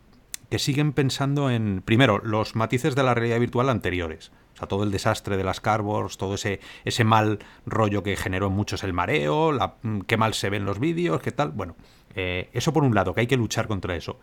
[0.50, 4.32] que siguen pensando en, primero, los matices de la realidad virtual anteriores.
[4.56, 8.48] O sea, todo el desastre de las cardboards, todo ese, ese mal rollo que generó
[8.48, 11.52] en muchos el mareo, la, mm, qué mal se ven los vídeos, qué tal.
[11.52, 11.76] Bueno,
[12.16, 14.20] eh, eso por un lado, que hay que luchar contra eso.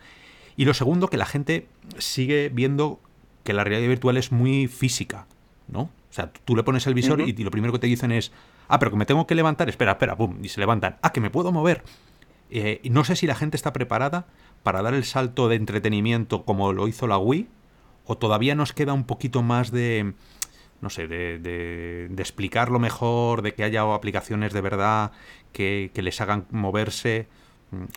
[0.57, 3.01] Y lo segundo, que la gente sigue viendo
[3.45, 5.27] que la realidad virtual es muy física,
[5.69, 5.83] ¿no?
[5.83, 8.33] O sea, tú le pones el visor y, lo primero que te dicen es,
[8.69, 11.21] ah, pero que me tengo que levantar, espera, espera, pum, y se levantan, ah, que
[11.21, 11.83] me puedo mover.
[12.51, 14.27] Eh, no sé si la gente está preparada
[14.63, 17.49] para dar el salto de entretenimiento como lo hizo la Wii,
[18.07, 20.15] o todavía nos queda un poquito más de,
[20.81, 25.13] no sé, de, de, explicarlo mejor, de que haya aplicaciones de verdad
[25.53, 27.27] que, que les hagan moverse.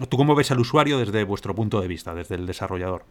[0.09, 3.03] ¿Tú cómo ves al usuario desde vuestro punto de vista, desde el desarrollador?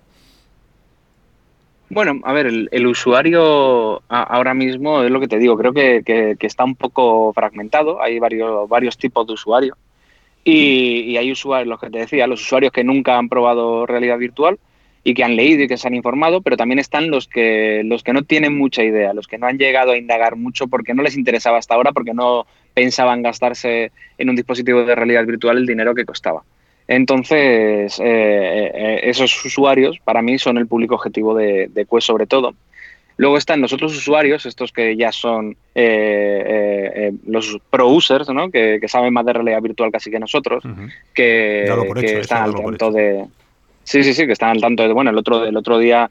[1.91, 6.65] Bueno, a ver, el, usuario ahora mismo es lo que te digo, creo que, está
[6.65, 9.79] un poco fragmentado, hay varios, varios tipos de usuarios
[10.51, 14.59] y, hay usuarios, los que te decía, los usuarios que nunca han probado realidad virtual
[15.05, 18.03] y que han leído y que se han informado, pero también están los que, los
[18.03, 21.03] que no tienen mucha idea, los que no han llegado a indagar mucho porque no
[21.03, 25.67] les interesaba hasta ahora, porque no pensaban gastarse en un dispositivo de realidad virtual el
[25.67, 26.43] dinero que costaba.
[26.87, 32.55] Entonces, eh, eh, esos usuarios para mí son el público objetivo de, Quest sobre todo.
[33.19, 38.51] Luego están los otros usuarios, estos que ya son eh, los pro users, ¿no?
[38.51, 40.65] que, saben más de realidad virtual casi que nosotros,
[41.13, 41.65] que,
[42.21, 43.25] están al tanto de...
[43.85, 44.93] Sí, sí, sí, que están al tanto de...
[44.93, 46.11] Bueno, el otro, el otro día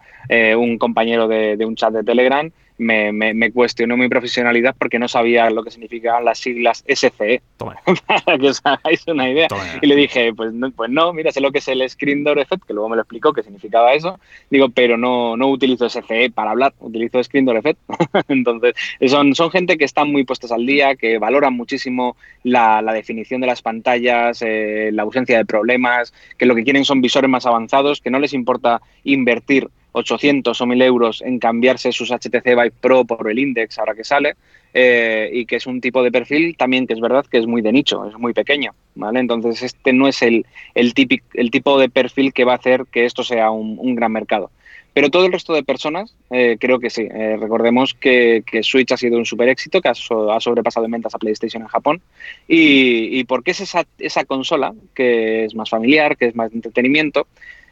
[0.57, 5.07] un compañero de, de un chat de Telegram me, me, cuestionó mi profesionalidad porque no
[5.07, 7.41] sabía lo que significaban las siglas SCE.
[7.57, 9.47] para que os hagáis una idea.
[9.81, 12.39] Y le dije, pues no, pues no, mira, sé lo que es el Screen Door
[12.39, 14.19] Effect, que luego me lo explicó qué significaba eso.
[14.49, 17.79] Digo, pero no, no utilizo SCE para hablar, utilizo Screen Door Effect.
[18.27, 18.75] Entonces,
[19.07, 23.41] son, son gente que están muy puestas al día, que valoran muchísimo la, la definición
[23.41, 27.45] de las pantallas, eh, la ausencia de problemas, que lo que quieren son visores más
[27.45, 32.71] avanzados, que no les importa invertir 800 o 1000 euros en cambiarse sus HTC Vive
[32.71, 34.35] Pro por el Index ahora que sale
[34.73, 37.61] eh, y que es un tipo de perfil también que es verdad que es muy
[37.61, 39.19] de nicho, es muy pequeño, ¿vale?
[39.19, 40.45] Entonces este no es el,
[40.75, 40.93] el,
[41.33, 44.51] el tipo de perfil que va a hacer que esto sea un, gran mercado.
[44.93, 47.03] Pero todo el resto de personas, eh, creo que sí.
[47.03, 51.19] Eh, recordemos que, Switch ha sido un super éxito, que ha, sobrepasado en ventas a
[51.19, 52.01] PlayStation en Japón.
[52.47, 56.57] Y, y porque es esa, esa consola que es más familiar, que es más de
[56.57, 57.27] entretenimiento,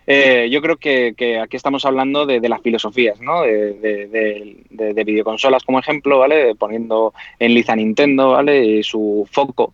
[0.08, 3.42] eh, yo creo que, aquí estamos hablando de, las filosofías, ¿no?
[3.42, 6.56] De, videoconsolas como ejemplo, ¿vale?
[6.56, 8.84] Poniendo en liza Nintendo, ¿vale?
[8.84, 9.74] su foco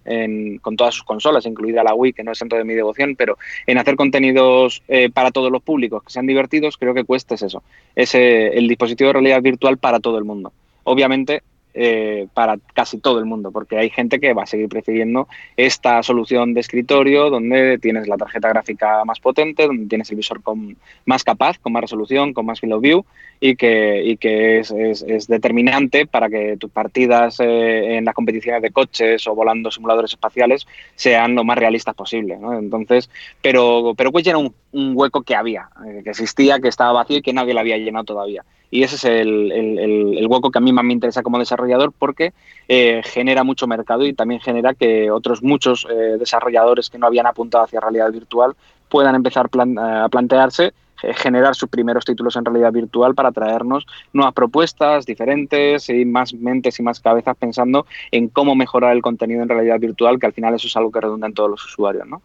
[0.62, 3.38] con todas sus consolas, incluida la Wii, que no es centro de mi devoción, pero
[3.68, 7.44] en hacer contenidos eh, para todos los públicos que sean divertidos, creo que cuesta es
[7.44, 7.64] eso.
[7.96, 10.52] Es el dispositivo de realidad virtual para todo el mundo.
[10.84, 11.44] Obviamente,
[11.74, 16.04] eh, para casi todo el mundo, porque hay gente que va a seguir prefiriendo esta
[16.04, 20.78] solución de escritorio donde tienes la tarjeta gráfica más potente, donde tienes el visor con,
[21.06, 23.06] más capaz, con más resolución, con más field of view
[23.40, 28.62] y que, y que es, es, determinante para que tus partidas eh, en las competiciones
[28.62, 32.38] de coches o volando simuladores espaciales sean lo más realistas posible.
[32.60, 33.10] Entonces,
[33.42, 37.18] pero, pero pues era un, un hueco que había, eh, que existía, que estaba vacío
[37.18, 38.46] y que nadie lo había llenado todavía.
[38.72, 42.34] Y ese es el, el, hueco que a mí más me interesa como desarrollador porque
[42.70, 47.28] eh, genera mucho mercado y también genera que otros muchos eh, desarrolladores que no habían
[47.28, 48.56] apuntado hacia realidad virtual
[48.88, 50.72] puedan empezar a plantearse
[51.04, 56.34] eh, generar sus primeros títulos en realidad virtual para traernos nuevas propuestas diferentes y más
[56.34, 60.34] mentes y más cabezas pensando en cómo mejorar el contenido en realidad virtual, que al
[60.34, 62.06] final eso es algo que redunda en todos los usuarios.
[62.08, 62.22] ¿no?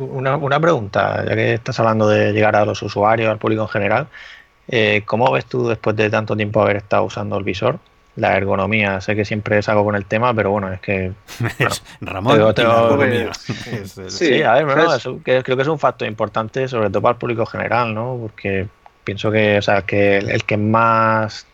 [0.00, 3.68] una, una pregunta, ya que estás hablando de llegar a los usuarios, al público en
[3.68, 4.08] general,
[4.68, 7.78] eh, ¿Cómo ves tú después de tanto tiempo haber estado usando el visor?
[8.18, 9.00] la ergonomía.
[9.00, 11.12] Sé que siempre salgo con el tema, pero bueno, es que.
[12.00, 12.40] Ramón,
[14.08, 17.94] sí, a ver, creo que es un factor importante, sobre todo para el público general,
[17.94, 18.18] ¿no?
[18.20, 18.66] Porque
[19.04, 21.46] pienso que, o sea, que el, que más.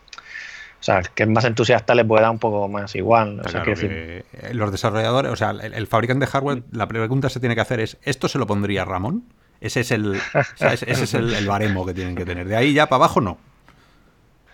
[0.79, 3.39] O sea, el que es más entusiasta le puede dar un poco más igual.
[3.43, 7.55] O sea, que los desarrolladores, o sea, el, fabricante de hardware, la pregunta se tiene
[7.55, 9.23] que hacer es: ¿esto se lo pondría Ramón?
[9.61, 10.19] Ese es el,
[10.59, 12.47] ese es el baremo que tienen que tener.
[12.47, 13.37] De ahí ya para abajo no.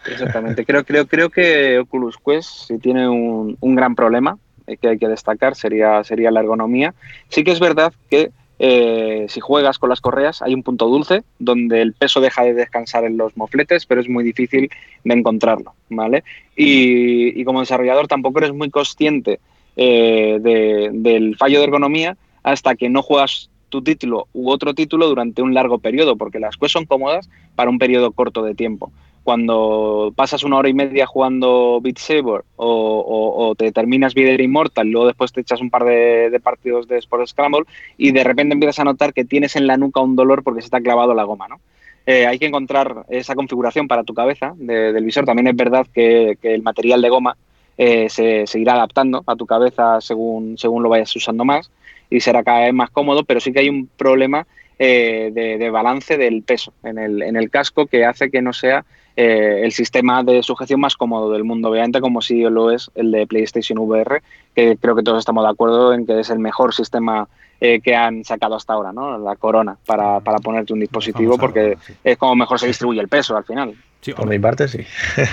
[0.05, 0.65] Exactamente.
[0.65, 4.37] Creo, creo, creo que Oculus Quest si tiene un, un gran problema
[4.67, 6.93] eh, que hay que destacar, sería, sería la ergonomía.
[7.29, 8.31] Sí que es verdad que
[8.63, 12.53] eh, si juegas con las correas hay un punto dulce donde el peso deja de
[12.53, 14.69] descansar en los mofletes, pero es muy difícil
[15.03, 16.23] de encontrarlo, ¿vale?
[16.55, 19.39] Y, como desarrollador tampoco eres muy consciente
[19.75, 25.41] eh, del fallo de ergonomía hasta que no juegas tu título u otro título durante
[25.41, 28.91] un largo periodo, porque las quests son cómodas para un periodo corto de tiempo
[29.23, 35.07] cuando pasas una hora y media jugando Beat Saber o, te terminas Vader Immortal, luego
[35.07, 37.65] después te echas un par de, partidos de Sport Scramble
[37.97, 40.69] y de repente empiezas a notar que tienes en la nuca un dolor porque se
[40.69, 41.59] te ha clavado la goma, ¿no?
[42.07, 45.23] Eh, hay que encontrar esa configuración para tu cabeza del visor.
[45.23, 47.37] También es verdad que, el material de goma
[47.77, 51.69] eh, se, irá adaptando a tu cabeza según, según lo vayas usando más
[52.11, 54.45] y será cada vez más cómodo, pero sí que hay un problema
[54.77, 58.83] eh, de, balance del peso en el, en el casco que hace que no sea
[59.15, 63.11] eh, el sistema de sujeción más cómodo del mundo, obviamente, como si lo es el
[63.11, 64.21] de PlayStation VR,
[64.55, 67.27] que creo que todos estamos de acuerdo en que es el mejor sistema
[67.59, 69.17] eh, que han sacado hasta ahora, ¿no?
[69.19, 73.37] La corona para, para ponerte un dispositivo, porque es como mejor se distribuye el peso
[73.37, 73.75] al final.
[74.15, 74.79] Por mi parte, sí.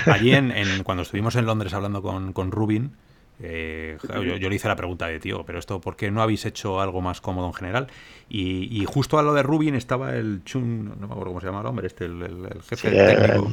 [0.06, 0.52] Allí, en,
[0.84, 2.92] cuando estuvimos en Londres hablando con, con Rubin,
[3.40, 3.98] eh,
[4.40, 7.00] yo, le hice la pregunta de, tío, pero esto, ¿por qué no habéis hecho algo
[7.00, 7.86] más cómodo en general?
[8.28, 11.60] Y, justo a lo de Rubin estaba el Chun, no me acuerdo cómo se llama
[11.60, 13.50] el hombre, este, el, jefe técnico.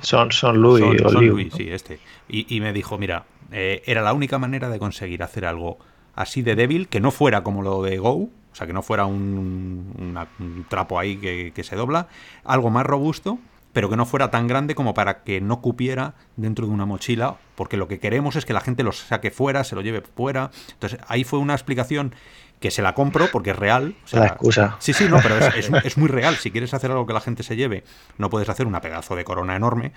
[0.00, 1.00] son, son Louis.
[1.02, 1.98] Son, sí, este.
[2.28, 5.78] Y, me dijo, mira, eh, era la única manera de conseguir hacer algo
[6.14, 9.06] así de débil, que no fuera como lo de Go, o sea, que no fuera
[9.06, 10.16] un,
[10.68, 12.08] trapo ahí que, que se dobla,
[12.44, 13.38] algo más robusto
[13.72, 17.36] pero que no fuera tan grande como para que no cupiera dentro de una mochila,
[17.54, 20.50] porque lo que queremos es que la gente lo saque fuera, se lo lleve fuera.
[20.72, 22.14] Entonces, ahí fue una explicación
[22.60, 23.94] que se la compro porque es real.
[24.12, 24.76] la excusa.
[24.80, 26.36] Sí, sí, no, pero es, muy real.
[26.36, 27.84] Si quieres hacer algo que la gente se lleve,
[28.16, 29.92] no puedes hacer una pedazo de corona enorme,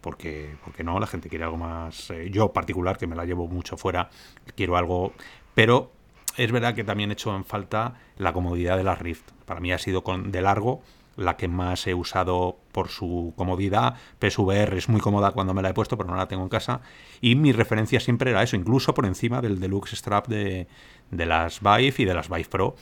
[0.00, 2.10] porque, porque no, la gente quiere algo más.
[2.10, 4.10] Eh, yo, particular, que me la llevo mucho fuera,
[4.54, 5.12] quiero algo.
[5.54, 5.92] Pero
[6.36, 9.30] es verdad que también he hecho en falta la comodidad de la Rift.
[9.44, 10.82] Para mí ha sido con, de largo
[11.16, 13.94] la que más he usado por su comodidad.
[14.18, 16.80] PSVR es muy cómoda cuando me la he puesto, pero no la tengo en casa.
[17.20, 20.66] Y mi referencia siempre era eso, incluso por encima del Deluxe Strap de,
[21.10, 22.76] de las Vive y de las Vive Pro.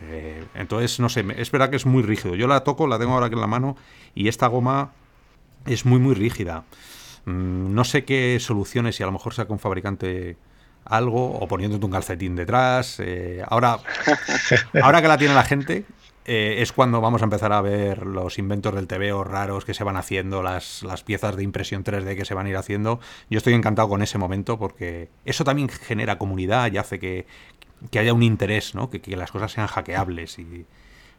[0.00, 2.34] Eh, entonces, no sé, es verdad que es muy rígido.
[2.34, 3.76] Yo la toco, la tengo ahora aquí en la mano,
[4.14, 4.92] y esta goma
[5.66, 6.64] es muy, muy rígida.
[7.26, 10.36] Mm, no sé qué soluciones, si a lo mejor saca un fabricante
[10.84, 13.00] algo, o poniéndote un calcetín detrás.
[13.00, 13.78] Eh, ahora,
[14.82, 15.84] ahora que la tiene la gente,
[16.26, 19.84] eh, es cuando vamos a empezar a ver los inventos del TVO raros que se
[19.84, 22.98] van haciendo, las, las, piezas de impresión 3D que se van a ir haciendo.
[23.28, 27.26] Yo estoy encantado con ese momento porque eso también genera comunidad y hace que,
[27.98, 28.88] haya un interés, ¿no?
[28.88, 30.64] Que, las cosas sean hackeables y,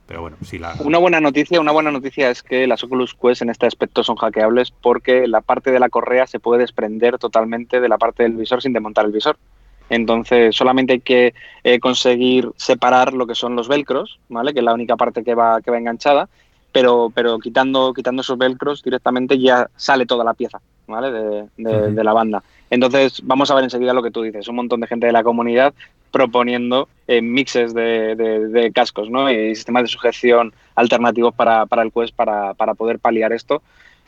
[0.07, 0.73] pero bueno, sí la...
[0.79, 4.15] Una buena noticia, una buena noticia es que las Oculus Quest en este aspecto son
[4.15, 8.33] hackeables porque la parte de la correa se puede desprender totalmente de la parte del
[8.33, 9.37] visor sin desmontar el visor.
[9.89, 11.33] Entonces solamente hay que
[11.63, 14.53] eh, conseguir separar lo que son los velcros, ¿vale?
[14.53, 16.27] Que es la única parte que va, que va enganchada,
[16.71, 21.11] pero, pero quitando, quitando esos velcros directamente ya sale toda la pieza, ¿vale?
[21.57, 22.43] De, la banda.
[22.69, 25.23] Entonces vamos a ver enseguida lo que tú dices, un montón de gente de la
[25.23, 25.73] comunidad
[26.11, 29.29] proponiendo eh, mixes de, cascos, ¿no?
[29.29, 33.61] Y sistemas de sujeción alternativos para, el Quest para, poder paliar esto.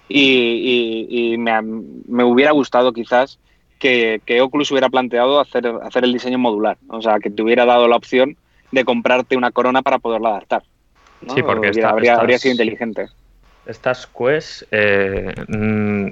[0.10, 3.40] Y, me, me hubiera gustado quizás
[3.78, 6.78] que, Oculus hubiera planteado hacer, hacer el diseño modular.
[6.90, 8.38] O sea, que te hubiera dado la opción
[8.72, 10.64] de comprarte una corona para poderla adaptar.
[11.34, 13.08] Sí, porque habría, habría, sido inteligente.
[13.66, 16.08] Estas Quest, eh, mm,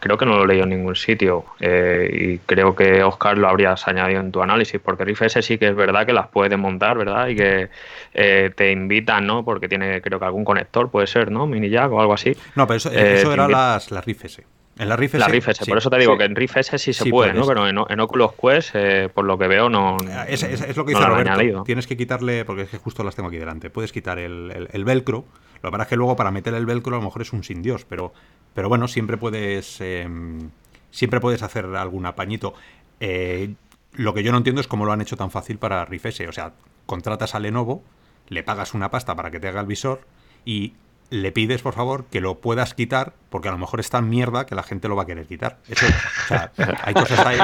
[0.00, 3.48] creo que no lo he leído en ningún sitio eh, y creo que Oscar lo
[3.48, 6.58] habrías añadido en tu análisis, porque Riff S sí que es verdad que las puedes
[6.58, 7.28] montar, ¿verdad?
[7.28, 7.68] Y que
[8.12, 9.44] eh, te invitan, ¿no?
[9.44, 11.46] Porque tiene, creo que algún conector, puede ser, ¿no?
[11.46, 12.36] Mini jack o algo así.
[12.54, 14.44] No, pero eso, eso era las, las Riff S.
[14.76, 15.66] En la Rift S.
[15.66, 17.46] por eso te digo que en Rift S sí se puede, ¿no?
[17.46, 19.98] Pero en, Oculus Quest, eh, por lo que veo, no.
[20.26, 21.62] Es, es, lo que dice Roberto.
[21.62, 23.70] Tienes que quitarle, porque es que justo las tengo aquí delante.
[23.70, 25.24] Puedes quitar el, el, velcro.
[25.62, 27.44] Lo que pasa es que luego para meter el velcro a lo mejor es un
[27.44, 28.12] sin Dios, pero,
[28.52, 29.80] pero bueno, siempre puedes.
[29.80, 30.50] Em,
[30.90, 32.54] siempre puedes hacer algún apañito.
[32.98, 33.54] Eh,
[33.92, 36.28] lo que yo no entiendo es cómo lo han hecho tan fácil para Rift S.
[36.28, 36.52] O sea,
[36.86, 37.84] contratas a Lenovo,
[38.28, 40.00] le pagas una pasta para que te haga el visor
[40.44, 40.74] y
[41.10, 44.46] le pides, por favor, que lo puedas quitar, porque a lo mejor es tan mierda
[44.46, 45.58] que la gente lo va a querer quitar.
[45.68, 46.52] Eso, o sea,
[46.82, 47.38] hay cosas ahí,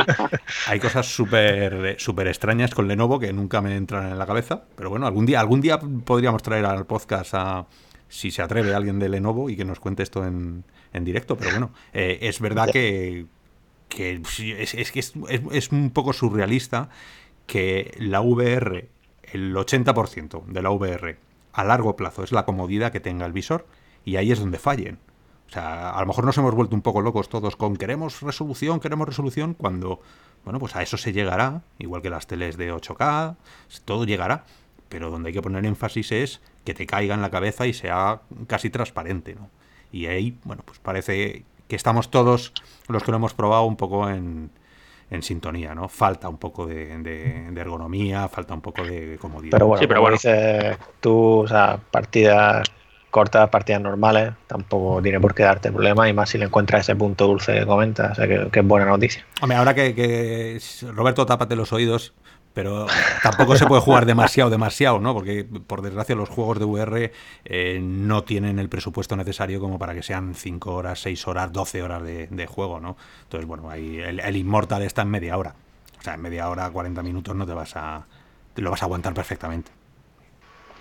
[0.66, 4.64] hay cosas súper super extrañas con Lenovo que nunca me entran en la cabeza.
[4.76, 7.66] Pero bueno, algún día, algún día podríamos traer al podcast a
[8.08, 11.36] si se atreve alguien de Lenovo y que nos cuente esto en, en directo.
[11.36, 13.26] Pero bueno, eh, es verdad que,
[13.88, 15.12] que es, es, es,
[15.52, 16.88] es un poco surrealista
[17.46, 18.88] que la VR,
[19.32, 23.66] el 80% de la VR a largo plazo es la comodidad que tenga el visor
[24.04, 24.98] y ahí es donde fallen.
[25.48, 28.78] O sea, a lo mejor nos hemos vuelto un poco locos todos con queremos resolución,
[28.78, 30.00] queremos resolución, cuando,
[30.44, 33.36] bueno, pues a eso se llegará, igual que las teles de 8K,
[33.84, 34.44] todo llegará,
[34.88, 38.20] pero donde hay que poner énfasis es que te caiga en la cabeza y sea
[38.46, 39.50] casi transparente, ¿no?
[39.90, 42.52] Y ahí, bueno, pues parece que estamos todos
[42.88, 44.50] los que lo hemos probado un poco en,
[45.10, 45.88] en sintonía, ¿no?
[45.88, 49.50] Falta un poco de, ergonomía, falta un poco de comodidad.
[49.52, 50.14] Pero bueno, sí, pero bueno.
[50.14, 52.62] dices tú, o sea, partidas
[53.10, 56.94] cortas, partidas normales, tampoco tiene por qué darte problema y más si le encuentras ese
[56.94, 59.26] punto dulce que comentas, o sea, que, es buena noticia.
[59.42, 60.60] Hombre, ahora que, que
[60.94, 62.14] Roberto, tápate los oídos,
[62.52, 62.86] pero
[63.22, 65.14] tampoco se puede jugar demasiado, demasiado, ¿no?
[65.14, 67.12] Porque por desgracia los juegos de VR
[67.44, 71.82] eh, no tienen el presupuesto necesario como para que sean 5 horas, 6 horas, 12
[71.82, 72.96] horas de, juego, ¿no?
[73.22, 75.54] Entonces, bueno, ahí el, el, Immortal está en media hora.
[75.98, 78.06] O sea, en media hora, 40 minutos no te vas a...
[78.56, 79.70] lo vas a aguantar perfectamente.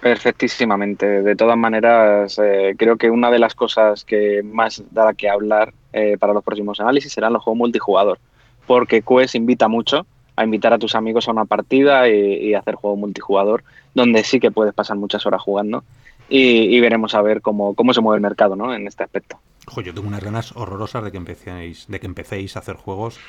[0.02, 1.22] Perfectísimamente.
[1.22, 5.74] De todas maneras, eh, creo que una de las cosas que más dará que hablar
[5.92, 8.18] eh, para los próximos análisis serán los juegos multijugador.
[8.66, 10.06] Porque Quest invita mucho
[10.40, 14.52] a invitar a tus amigos a una partida y, hacer juego multijugador, donde sí que
[14.52, 15.84] puedes pasar muchas horas jugando
[16.30, 18.74] y, veremos a ver cómo, cómo se mueve el mercado ¿no?
[18.74, 19.38] en este aspecto.
[19.68, 23.20] Ojo, yo tengo unas ganas horrorosas de que empecéis, de que empecéis a hacer juegos,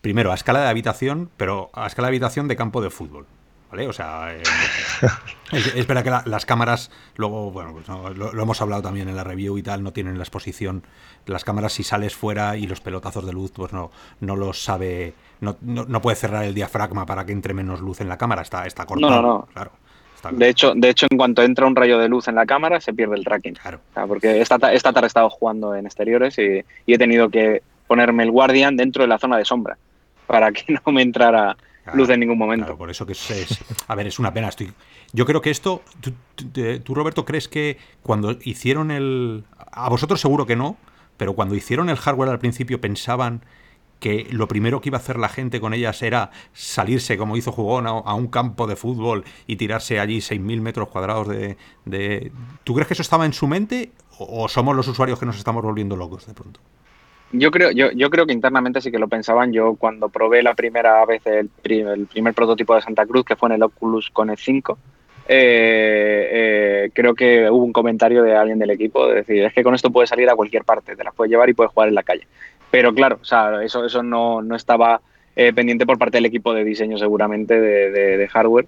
[0.00, 3.26] primero a escala de habitación, pero a escala de habitación de campo de fútbol.
[3.76, 3.88] ¿Vale?
[3.88, 4.42] O sea, eh,
[5.52, 9.24] es, verdad que las cámaras, luego, bueno, pues lo, lo, hemos hablado también en la
[9.24, 10.82] review y tal, no tienen la exposición.
[11.26, 15.14] Las cámaras, si sales fuera y los pelotazos de luz, pues no, no los sabe
[15.40, 18.66] no, no, puede cerrar el diafragma para que entre menos luz en la cámara, está,
[18.66, 19.10] está cortado.
[19.10, 19.48] No, no, no.
[19.52, 19.72] Claro.
[20.30, 22.94] de, hecho, de hecho, en cuanto entra un rayo de luz en la cámara, se
[22.94, 23.54] pierde el tracking.
[23.54, 23.80] Claro.
[24.08, 28.30] porque esta, esta tarde he estado jugando en exteriores y, he tenido que ponerme el
[28.30, 29.76] Guardian dentro de la zona de sombra
[30.26, 31.56] para que no me entrara
[31.94, 32.64] luz en ningún momento.
[32.64, 34.48] Claro, por eso que es, A ver, es una pena.
[34.48, 34.72] Estoy,
[35.12, 35.82] yo creo que esto.
[36.84, 39.44] tú, Roberto, crees que cuando hicieron el.
[39.72, 40.76] A vosotros seguro que no,
[41.16, 43.42] pero cuando hicieron el hardware al principio pensaban
[44.00, 47.52] que lo primero que iba a hacer la gente con ellas era salirse, como hizo
[47.52, 52.32] Jugón, a, un campo de fútbol y tirarse allí 6.000 metros cuadrados de,
[52.64, 55.62] ¿Tú crees que eso estaba en su mente o, somos los usuarios que nos estamos
[55.62, 56.60] volviendo locos de pronto?
[57.32, 59.52] Yo creo, yo, yo creo que internamente sí que lo pensaban.
[59.52, 63.56] Yo cuando probé la primera vez el, primer prototipo de Santa Cruz, que fue en
[63.56, 64.78] el Oculus con el 5,
[65.28, 69.64] eh, eh, creo que hubo un comentario de alguien del equipo de decir, es que
[69.64, 71.96] con esto puedes salir a cualquier parte, te las puedes llevar y puedes jugar en
[71.96, 72.26] la calle.
[72.70, 75.00] Pero claro, o sea, eso, eso no, no estaba
[75.34, 78.66] eh, pendiente por parte del equipo de diseño seguramente de, hardware.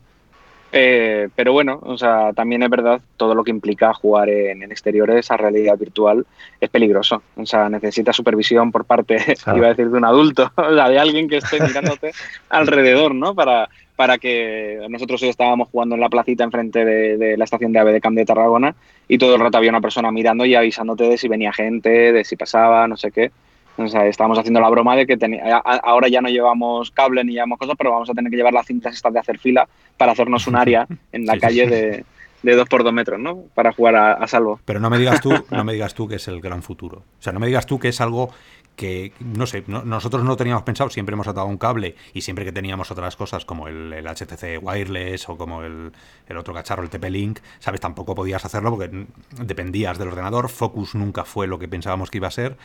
[0.71, 5.31] Eh, pero bueno, o sea, también es verdad, todo lo que implica jugar en, exteriores
[5.31, 6.27] a realidad virtual
[6.61, 7.23] es peligroso.
[7.37, 9.16] O sea, necesita supervisión por parte,
[9.57, 12.12] iba a decir, de un adulto, o sea, de alguien que esté mirándote
[12.51, 13.35] alrededor, ¿no?
[13.35, 17.73] Para, para que nosotros hoy estábamos jugando en la placita enfrente de, de la estación
[17.73, 18.75] de AVE de Camp de Tarragona
[19.09, 22.25] y todo el rato había una persona mirando y avisándote de si venía gente, de
[22.25, 23.31] si pasaba, no sé qué.
[23.79, 25.16] O sea, estábamos haciendo la broma de que
[25.62, 28.66] ahora ya no llevamos cable ni llevamos cosas, pero vamos a tener que llevar las
[28.66, 32.05] cintas estas de hacer fila para hacernos un área en la calle de
[32.43, 33.45] de dos por dos metros, ¿no?
[33.55, 34.61] Para jugar a, salvo.
[34.64, 36.99] Pero no me digas tú, no me digas tú que es el gran futuro.
[36.99, 38.31] O sea, no me digas tú que es algo
[38.76, 42.53] que, no sé, nosotros no teníamos pensado, siempre hemos atado un cable y siempre que
[42.53, 45.91] teníamos otras cosas como el, HTC Wireless o como el,
[46.37, 47.81] otro cacharro, el TP-Link, ¿sabes?
[47.81, 49.07] Tampoco podías hacerlo porque
[49.43, 52.57] dependías del ordenador, Focus nunca fue lo que pensábamos que iba a ser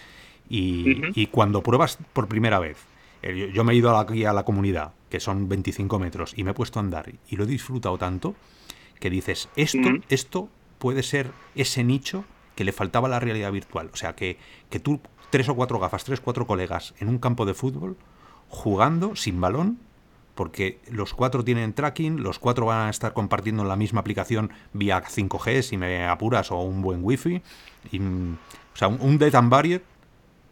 [0.56, 2.78] y, cuando pruebas por primera vez,
[3.54, 6.54] yo me he ido aquí a la comunidad, que son 25 metros, y me he
[6.54, 8.36] puesto a andar y lo he disfrutado tanto
[9.00, 12.24] que dices, esto, esto puede ser ese nicho
[12.56, 13.90] que le faltaba a la realidad virtual.
[13.92, 14.38] O sea, que,
[14.70, 17.98] que tú, tres o cuatro gafas, tres o cuatro colegas en un campo de fútbol,
[18.48, 19.80] jugando sin balón,
[20.36, 25.04] porque los cuatro tienen tracking, los cuatro van a estar compartiendo la misma aplicación vía
[25.04, 27.42] 5G, si me apuras, o un buen wifi.
[27.92, 29.84] Y, o sea, un, un Dead and Barrier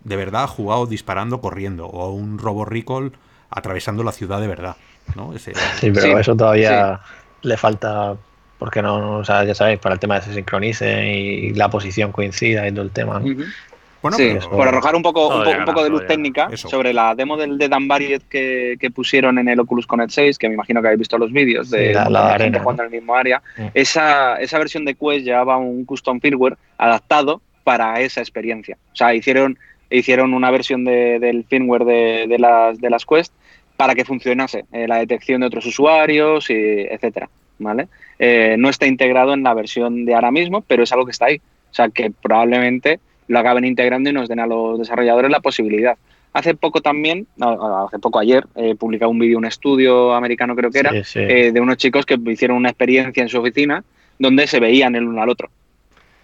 [0.04, 3.12] de verdad jugado disparando, corriendo, o un Robo Recall
[3.49, 4.76] atravesando la ciudad de verdad.
[5.16, 5.38] ¿no?
[5.38, 5.52] sí,
[5.93, 6.99] pero eso todavía
[7.41, 8.16] le falta,
[8.58, 11.70] porque no, o sea, ya sabéis, para el tema de que se sincronice y la
[11.70, 13.22] posición coincida y todo el tema.
[13.22, 17.68] sí, por arrojar un poco, un, poco de luz técnica sobre la demo del de
[17.68, 21.18] Dan Barriet que, pusieron en el Oculus Connect 6, que me imagino que habéis visto
[21.18, 23.41] los vídeos de la, gente jugando en el mismo área.
[23.58, 23.68] Mm.
[23.74, 28.78] Esa, esa versión de Quest llevaba un custom firmware adaptado para esa experiencia.
[28.91, 29.58] O sea, hicieron,
[29.91, 33.33] hicieron una versión del firmware de, las, de las Quest
[33.77, 37.29] para que funcionase eh, la detección de otros usuarios, y etcétera.
[37.61, 37.87] ¿vale?
[38.19, 41.25] Eh, no está integrado en la versión de ahora mismo, pero es algo que está
[41.25, 41.37] ahí.
[41.37, 45.97] O sea, que probablemente lo acaben integrando y nos den a los desarrolladores la posibilidad.
[46.33, 50.79] Hace poco también, hace poco ayer, he publicado un vídeo, un estudio americano creo que
[50.79, 53.83] era, eh, de unos chicos que hicieron una experiencia en su oficina
[54.17, 55.49] donde se veían el uno al otro.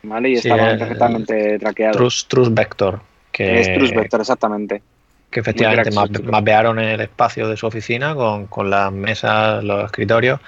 [0.03, 0.29] ¿Vale?
[0.29, 2.27] Y estaban perfectamente traqueados.
[2.27, 3.01] Trust, Vector.
[3.37, 4.81] Que, es Trust Vector, exactamente.
[5.29, 5.91] Que efectivamente
[6.23, 10.39] mapearon el espacio de su oficina con, con las mesas, los escritorios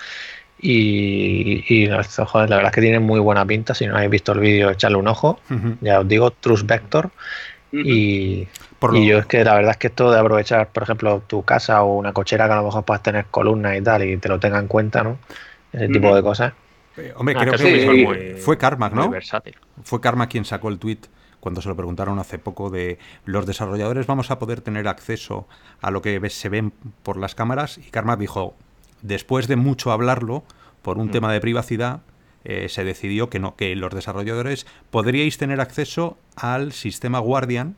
[0.60, 3.76] y, y la verdad es que tiene muy buena pinta.
[3.76, 5.40] Si no habéis visto el vídeo, echarle un ojo.
[5.82, 7.12] Ya os digo, Trust Vector.
[7.72, 8.48] Y,
[8.82, 11.96] yo es que la verdad es que esto de aprovechar, por ejemplo, tu casa o
[11.96, 14.58] una cochera que a lo mejor puedas tener columnas y tal y te lo tenga
[14.58, 15.20] en cuenta, ¿no?
[15.72, 16.54] Ese tipo de cosas.
[16.98, 19.12] Eh, hombre, ah, creo que, fue Karma, ¿no?
[19.84, 20.98] Fue Karma quien sacó el tweet
[21.40, 25.48] cuando se lo preguntaron hace poco de los desarrolladores vamos a poder tener acceso
[25.82, 26.72] a lo que se ven
[27.04, 28.56] por las cámaras y Karma dijo
[29.02, 30.44] después de mucho hablarlo,
[30.82, 31.12] por un mm.
[31.12, 32.02] tema de privacidad,
[32.46, 37.76] eh, se decidió que no, que los desarrolladores podríais tener acceso al sistema Guardian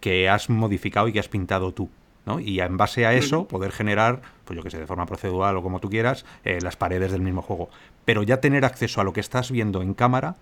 [0.00, 1.90] que has modificado y que has pintado tú.
[2.24, 2.40] ¿no?
[2.40, 5.62] Y en base a eso poder generar, pues yo que sé, de forma procedural o
[5.62, 7.70] como tú quieras, eh, las paredes del mismo juego.
[8.04, 10.36] Pero ya tener acceso a lo que estás viendo en cámara,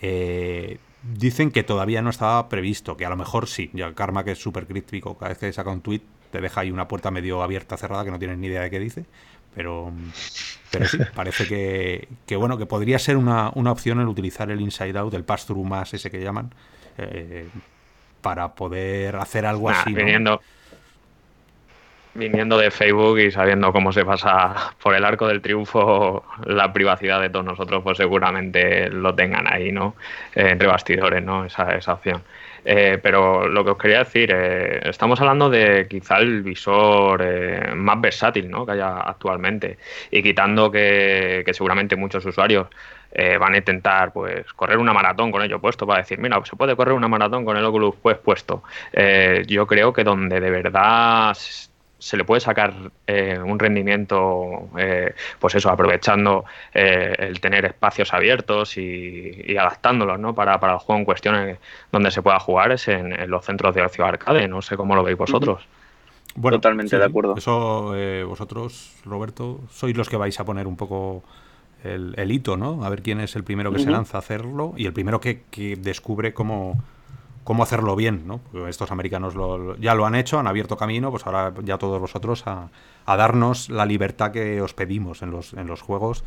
[0.00, 3.70] eh, dicen que todavía no estaba previsto, que a lo mejor sí.
[3.72, 6.70] Ya Karma, que es súper crítico, cada vez que saca un tweet te deja ahí
[6.70, 9.04] una puerta medio abierta, cerrada, que no tienes ni idea de qué dice.
[9.54, 9.92] Pero,
[10.70, 14.60] pero sí, parece que, que, bueno, que podría ser una, una, opción el utilizar el
[14.60, 16.54] inside out, el pass-through más ese que llaman,
[16.96, 17.48] eh,
[18.22, 19.92] para poder hacer algo así.
[19.92, 20.40] Viniendo,
[22.14, 27.20] viniendo de Facebook y sabiendo cómo se pasa por el arco del triunfo la privacidad
[27.20, 29.96] de todos nosotros, pues seguramente lo tengan ahí, ¿no?
[30.34, 31.44] Eh, entre bastidores, ¿no?
[31.44, 32.22] Esa, esa opción.
[32.64, 37.74] Eh, pero lo que os quería decir, eh, estamos hablando de quizá el visor eh,
[37.74, 38.64] más versátil ¿no?
[38.64, 39.78] que haya actualmente
[40.10, 42.68] y quitando que, seguramente muchos usuarios
[43.38, 46.74] van a intentar pues correr una maratón con ello puesto para decir, mira, se puede
[46.74, 48.62] correr una maratón con el Oculus pues puesto.
[49.46, 51.36] yo creo que donde de verdad
[52.02, 52.74] se le puede sacar
[53.06, 56.44] eh, un rendimiento, eh, pues eso, aprovechando
[56.74, 60.34] eh, el tener espacios abiertos y, adaptándolos ¿no?
[60.34, 61.58] para, para, el juego en cuestión
[61.92, 64.48] donde se pueda jugar es en, los centros de ocio arcade.
[64.48, 65.64] No sé cómo lo veis vosotros.
[66.34, 67.36] Bueno, Totalmente de acuerdo.
[67.36, 67.94] Eso
[68.26, 71.22] vosotros, Roberto, sois los que vais a poner un poco
[71.84, 72.84] el, hito, ¿no?
[72.84, 75.42] A ver quién es el primero que se lanza a hacerlo y el primero que,
[75.52, 76.82] que descubre cómo
[77.44, 78.40] cómo hacerlo bien, ¿no?
[78.68, 79.34] estos americanos
[79.80, 82.70] ya lo han hecho, han abierto camino, pues ahora ya todos vosotros a,
[83.06, 86.24] darnos la libertad que os pedimos en los, en los juegos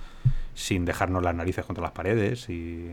[0.53, 2.91] sin dejarnos las narices contra las paredes y,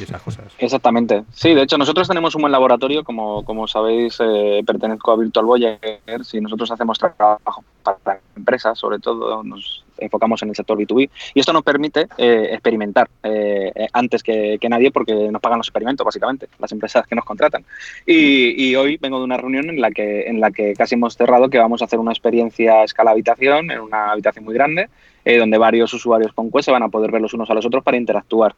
[0.00, 0.52] esas cosas.
[0.58, 1.24] Exactamente.
[1.32, 5.44] Sí, de hecho nosotros tenemos un buen laboratorio, como, como sabéis, eh, pertenezco a Virtual
[5.44, 6.00] Voyager
[6.32, 11.40] y nosotros hacemos trabajo para empresas, sobre todo nos enfocamos en el sector B2B y
[11.40, 16.48] esto nos permite eh, experimentar eh, antes que, nadie porque nos pagan los experimentos básicamente
[16.58, 17.64] las empresas que nos contratan
[18.06, 21.50] y, hoy vengo de una reunión en la que en la que casi hemos cerrado
[21.50, 24.88] que vamos a hacer una experiencia a escala habitación en una habitación muy grande
[25.24, 27.66] eh, donde varios usuarios con Quest se van a poder ver los unos a los
[27.66, 28.54] otros para interactuar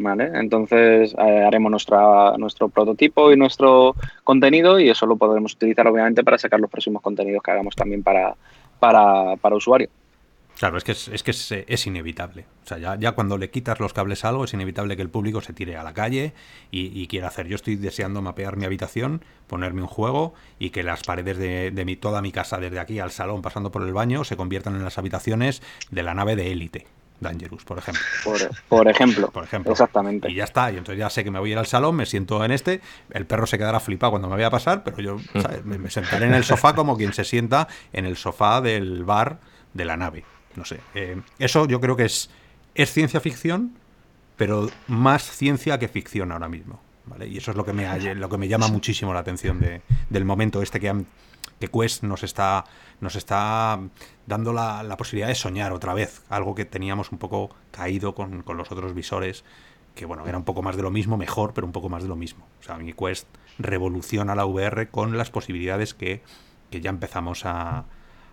[0.00, 0.30] ¿Vale?
[0.34, 6.38] Entonces haremos nuestra, nuestro prototipo y nuestro contenido y eso lo podremos utilizar obviamente para
[6.38, 8.36] sacar los próximos contenidos que hagamos también para,
[8.78, 9.88] para, para usuario.
[10.58, 11.30] Claro, es que es, que
[11.68, 12.44] es, inevitable.
[12.64, 15.08] O sea, ya, ya, cuando le quitas los cables a algo, es inevitable que el
[15.08, 16.32] público se tire a la calle
[16.72, 17.46] y, quiera hacer.
[17.46, 21.94] Yo estoy deseando mapear mi habitación, ponerme un juego y que las paredes de, mi,
[21.94, 24.98] toda mi casa, desde aquí al salón, pasando por el baño, se conviertan en las
[24.98, 26.86] habitaciones de la nave de élite.
[27.20, 28.02] Dangerous, por ejemplo.
[28.68, 29.30] Por, ejemplo.
[29.32, 29.72] por ejemplo.
[29.72, 30.30] Exactamente.
[30.30, 30.70] Y ya está.
[30.70, 32.80] Y entonces ya sé que me voy a ir al salón, me siento en este,
[33.10, 35.16] el perro se quedará flipado cuando me vaya a pasar, pero yo
[35.64, 39.40] Me, me sentaré en el sofá como quien se sienta en el sofá del bar
[39.74, 40.24] de la nave
[40.58, 40.80] no sé.
[40.94, 42.28] Eh, eso yo creo que es,
[42.74, 43.74] es ciencia ficción,
[44.36, 46.80] pero más ciencia que ficción ahora mismo.
[47.06, 47.26] ¿vale?
[47.28, 50.24] Y eso es lo que me, lo que me llama muchísimo la atención de, del
[50.24, 51.04] momento este que,
[51.58, 52.64] que Quest nos está,
[53.00, 53.80] nos está
[54.26, 58.42] dando la, la, posibilidad de soñar otra vez, algo que teníamos un poco caído con,
[58.42, 59.44] con, los otros visores,
[59.94, 62.08] que bueno, era un poco más de lo mismo, mejor, pero un poco más de
[62.08, 62.46] lo mismo.
[62.60, 63.26] O sea, mi Quest
[63.58, 66.22] revoluciona la VR con las posibilidades que,
[66.70, 67.84] que ya empezamos a,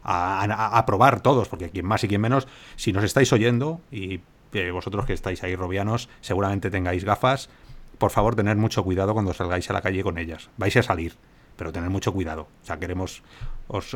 [0.03, 4.21] a, probar todos, porque quien más y quien menos, si nos estáis oyendo y
[4.53, 7.49] eh, vosotros que estáis ahí robianos, seguramente tengáis gafas
[7.97, 10.49] por favor, tener mucho cuidado cuando salgáis a la calle con ellas.
[10.57, 11.15] Vais a salir,
[11.55, 12.47] pero tener mucho cuidado.
[12.63, 13.23] O sea, queremos,
[13.67, 13.95] os,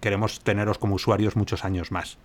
[0.00, 2.18] queremos teneros como usuarios muchos años más.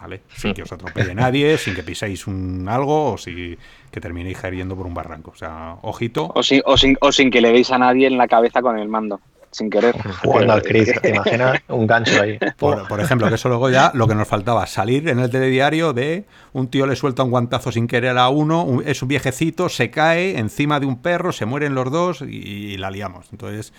[0.00, 0.22] ¿Vale?
[0.34, 3.56] Sin que os atropelle nadie, sin que piséis un algo o si
[3.90, 5.30] que terminéis cayendo por un barranco.
[5.30, 6.32] O sea, ojito.
[6.34, 8.78] O sin, o sin, o sin que le veis a nadie en la cabeza con
[8.78, 9.20] el mando
[9.52, 9.94] sin querer.
[10.24, 11.60] Jugando al Chris, ¿te imaginas?
[11.68, 12.38] Un gancho ahí.
[12.56, 16.24] Por, ejemplo, que eso luego ya lo que nos faltaba, salir en el telediario de
[16.52, 20.38] un tío le suelta un guantazo sin querer a uno, es un viejecito, se cae
[20.38, 23.28] encima de un perro, se mueren los dos y, la liamos.
[23.30, 23.72] Entonces,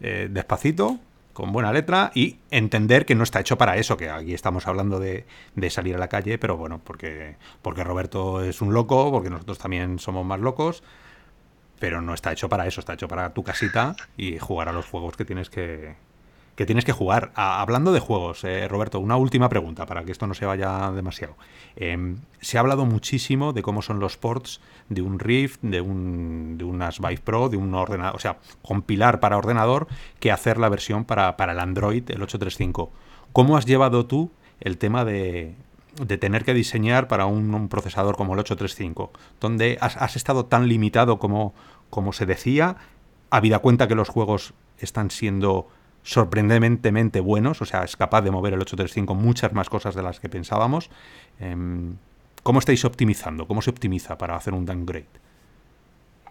[0.00, 0.98] eh, despacito,
[1.34, 4.98] con buena letra y entender que no está hecho para eso, que aquí estamos hablando
[4.98, 9.30] de, de, salir a la calle, pero bueno, porque, porque Roberto es un loco, porque
[9.30, 10.82] nosotros también somos más locos
[11.78, 14.86] pero no está hecho para eso, está hecho para tu casita y jugar a los
[14.86, 15.94] juegos que tienes que,
[16.58, 17.30] que tienes que jugar.
[17.36, 21.36] hablando de juegos, eh, Roberto, una última pregunta para que esto no se vaya demasiado.
[21.76, 26.58] Em, se ha hablado muchísimo de cómo son los ports de un Rift, de un,
[26.58, 29.86] de unas Vive Pro, de un ordenador, o sea, compilar para ordenador
[30.18, 32.90] que hacer la versión para, para el Android, el 835.
[33.32, 35.54] ¿Cómo has llevado tú el tema de,
[36.00, 41.18] de tener que diseñar para un, procesador como el 835, donde has, estado tan limitado
[41.18, 41.54] como,
[41.90, 42.76] como se decía,
[43.30, 45.68] habida cuenta que los juegos están siendo
[46.02, 50.20] sorprendentemente buenos, o sea, es capaz de mover el 835 muchas más cosas de las
[50.20, 50.90] que pensábamos.
[51.40, 51.96] Em,
[52.42, 53.46] ¿Cómo estáis optimizando?
[53.46, 55.06] ¿Cómo se optimiza para hacer un downgrade?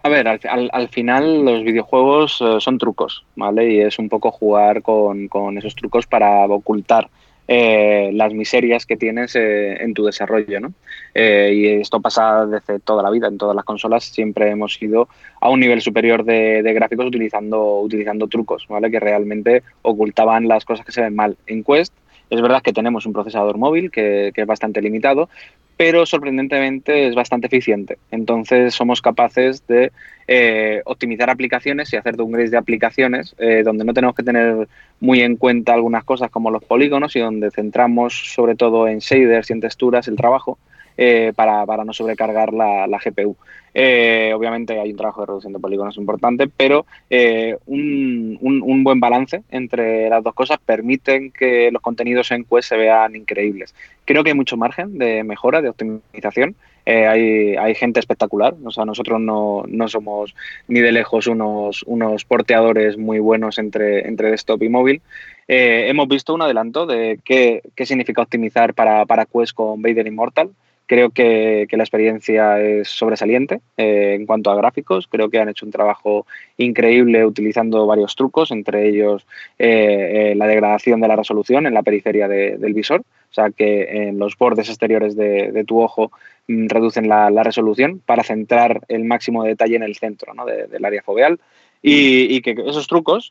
[0.04, 3.74] A ver, al, final los videojuegos eh, son trucos, ¿vale?
[3.74, 7.10] Y es un poco jugar con, con esos trucos para ocultar
[7.48, 10.60] eh, las miserias que tienes eh, en tu desarrollo.
[10.60, 10.74] ¿no?
[11.14, 15.08] Eh, y esto pasa desde toda la vida, en todas las consolas siempre hemos ido
[15.40, 18.92] a un nivel superior de, gráficos utilizando, utilizando trucos, ¿vale?
[18.92, 21.38] que realmente ocultaban las cosas que se ven mal.
[21.48, 21.94] En Quest
[22.30, 25.30] es verdad que tenemos un procesador móvil que, que, es bastante limitado,
[25.78, 28.00] pero sorprendentemente es bastante eficiente.
[28.10, 29.92] Entonces somos capaces de
[30.28, 34.68] eh, optimizar aplicaciones y hacer downgrades de aplicaciones eh, donde no tenemos que tener
[35.00, 39.52] muy en cuenta algunas cosas como los polígonos y donde centramos sobre todo en shaders
[39.52, 40.58] y en texturas el trabajo
[40.98, 43.38] eh, para, no sobrecargar la, GPU.
[43.80, 49.44] Eh, obviamente hay un trabajo de reducción de polígonos importante, pero eh, un, buen balance
[49.52, 53.76] entre las dos cosas permiten que los contenidos en Quest se vean increíbles.
[54.04, 56.56] Creo que hay mucho margen de mejora, de optimización.
[56.88, 58.56] hay, gente espectacular.
[58.64, 60.34] O sea, nosotros no, somos
[60.68, 61.86] ni de lejos unos,
[62.28, 65.02] porteadores muy buenos entre, entre desktop y móvil.
[65.48, 70.50] hemos visto un adelanto de qué, significa optimizar para, para Quest con Vader Immortal.
[70.88, 75.06] Creo que, la experiencia es sobresaliente eh, en cuanto a gráficos.
[75.08, 76.26] Creo que han hecho un trabajo
[76.56, 79.28] increíble utilizando varios trucos, entre ellos
[79.60, 83.02] eh, eh, la degradación de la resolución en la periferia del visor.
[83.02, 86.10] O sea, que en los bordes exteriores de, tu ojo
[86.48, 90.34] mm, reducen la, resolución para centrar el máximo detalle en el centro
[90.72, 91.38] del área foveal.
[91.82, 93.30] Y, que esos trucos,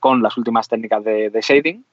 [0.00, 1.84] con las últimas técnicas de shading,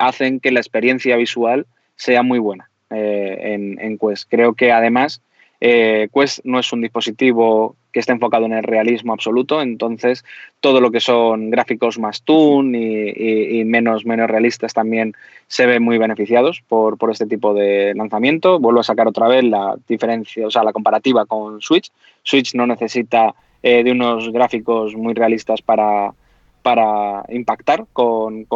[0.00, 2.71] hacen que la experiencia visual sea muy buena.
[2.94, 4.28] Eh, en, Quest.
[4.28, 5.22] Creo que además
[5.60, 10.24] eh, Quest no es un dispositivo que esté enfocado en el realismo absoluto, entonces
[10.60, 15.14] todo lo que son gráficos más toon y, menos, menos realistas también
[15.46, 18.58] se ven muy beneficiados por, este tipo de lanzamiento.
[18.58, 21.92] Vuelvo a sacar otra vez la diferencia, o sea, la comparativa con Switch.
[22.22, 26.14] Switch no necesita eh, de unos gráficos muy realistas para,
[26.62, 28.46] para impactar con,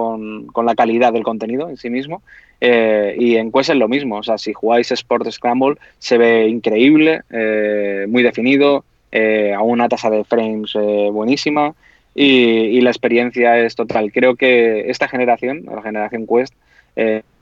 [0.64, 2.22] la calidad del contenido en sí mismo.
[2.60, 6.48] Eh, y en Quest es lo mismo, o sea, si jugáis Sport Scramble se ve
[6.48, 11.74] increíble, eh, muy definido, eh, a una tasa de frames buenísima
[12.14, 14.10] y, la experiencia es total.
[14.12, 16.54] Creo que esta generación, la generación Quest,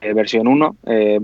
[0.01, 0.75] versión 1,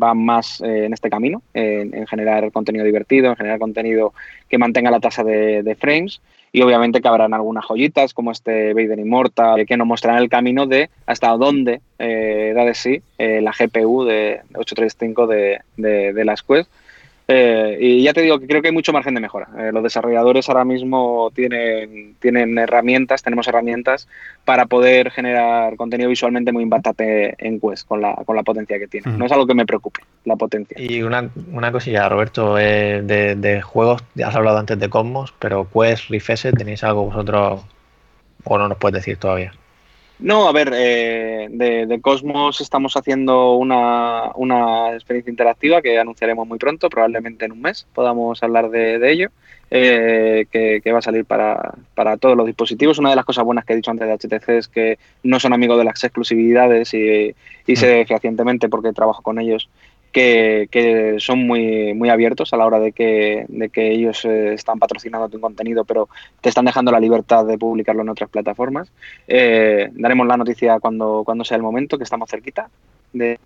[0.01, 4.13] va más en este camino, en, generar contenido divertido, en generar contenido
[4.47, 6.21] que mantenga la tasa de frames
[6.51, 10.65] y obviamente que habrán algunas joyitas como este Vader Immortal que nos mostrarán el camino
[10.67, 16.25] de hasta dónde eh, da de sí eh, la GPU de 835 de, de, de
[16.25, 16.69] las Quest
[17.31, 19.47] eh, y ya te digo que creo que hay mucho margen de mejora.
[19.57, 24.07] Eh, los desarrolladores ahora mismo tienen, tienen herramientas, tenemos herramientas
[24.43, 28.87] para poder generar contenido visualmente muy impactante en Quest con la, con la potencia que
[28.87, 29.11] tiene.
[29.17, 30.77] No es algo que me preocupe, la potencia.
[30.79, 35.33] Y una, una cosilla, Roberto, eh, de, de, juegos, ya has hablado antes de Cosmos,
[35.39, 37.61] pero Quest, Rift ¿tenéis algo vosotros
[38.43, 39.53] o no nos puedes decir todavía?
[40.21, 46.59] No, a ver, eh, de, Cosmos estamos haciendo una, una, experiencia interactiva que anunciaremos muy
[46.59, 49.29] pronto, probablemente en un mes podamos hablar de, ello,
[49.71, 52.99] eh, que, va a salir para, para, todos los dispositivos.
[52.99, 55.53] Una de las cosas buenas que he dicho antes de HTC es que no son
[55.53, 57.33] amigos de las exclusividades y,
[57.65, 58.07] y sé mm.
[58.07, 59.69] fehacientemente porque trabajo con ellos
[60.11, 64.79] que, son muy, muy abiertos a la hora de que, de que ellos eh, están
[64.79, 66.09] patrocinando tu contenido, pero
[66.41, 68.91] te están dejando la libertad de publicarlo en otras plataformas.
[69.27, 72.69] Eh, daremos la noticia cuando, cuando sea el momento, que estamos cerquita
[73.13, 73.39] de,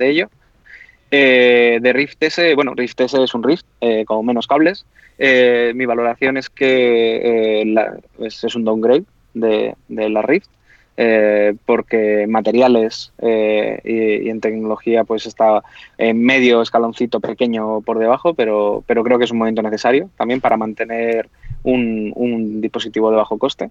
[0.00, 0.30] ello.
[1.10, 3.66] Eh, de Rift S, bueno, Rift S es un Rift
[4.06, 4.86] con menos cables.
[5.18, 7.62] mi valoración es que
[8.18, 9.04] es, un downgrade
[9.34, 10.48] de, de la Rift.
[11.04, 15.64] Eh, porque materiales eh, y, en tecnología pues está
[15.98, 20.40] en medio escaloncito pequeño por debajo, pero, pero creo que es un momento necesario también
[20.40, 21.28] para mantener
[21.64, 23.70] un, dispositivo de bajo coste.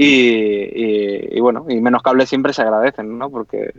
[0.00, 3.28] Y, bueno, y menos cables siempre se agradecen, ¿no?
[3.28, 3.72] Porque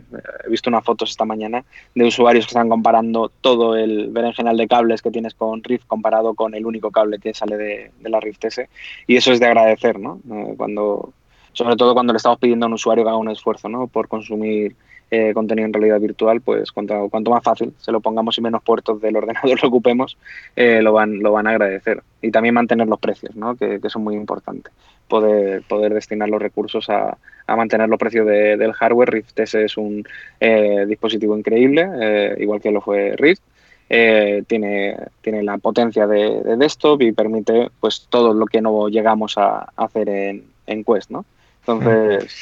[0.44, 4.68] he visto unas fotos esta mañana de usuarios que están comparando todo el berenjenal de
[4.68, 8.44] cables que tienes con Rift comparado con el único cable que sale de, la Rift
[8.44, 8.68] S.
[9.06, 10.20] Y eso es de agradecer, ¿no?
[10.30, 11.14] Eh, cuando,
[11.52, 13.86] sobre todo cuando le estamos pidiendo a un usuario que haga un esfuerzo ¿no?
[13.86, 14.76] por consumir
[15.12, 18.62] eh, contenido en realidad virtual, pues cuanto, cuanto, más fácil se lo pongamos y menos
[18.62, 20.16] puertos del ordenador lo ocupemos,
[20.54, 22.04] eh, lo, van, lo van a agradecer.
[22.22, 23.56] Y también mantener los precios, ¿no?
[23.56, 24.72] que, que son muy importantes.
[25.08, 29.10] Poder, poder destinar los recursos a, a mantener los precios del hardware.
[29.10, 30.04] Rift S es un
[30.38, 33.42] eh, dispositivo increíble, igual que lo fue Rift.
[33.88, 39.36] tiene, tiene la potencia de, de, desktop y permite pues todo lo que no llegamos
[39.36, 41.24] a, hacer en, en Quest, ¿no?
[41.60, 42.36] Entonces.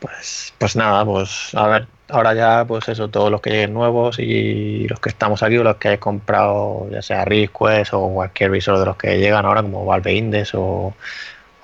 [0.00, 4.18] Pues, pues nada, pues a ver, ahora ya, pues eso, todos los que lleguen nuevos
[4.18, 8.50] y los que estamos aquí o los que hayáis comprado, ya sea Quest o cualquier
[8.50, 10.94] visor de los que llegan ahora, como Valve Index o,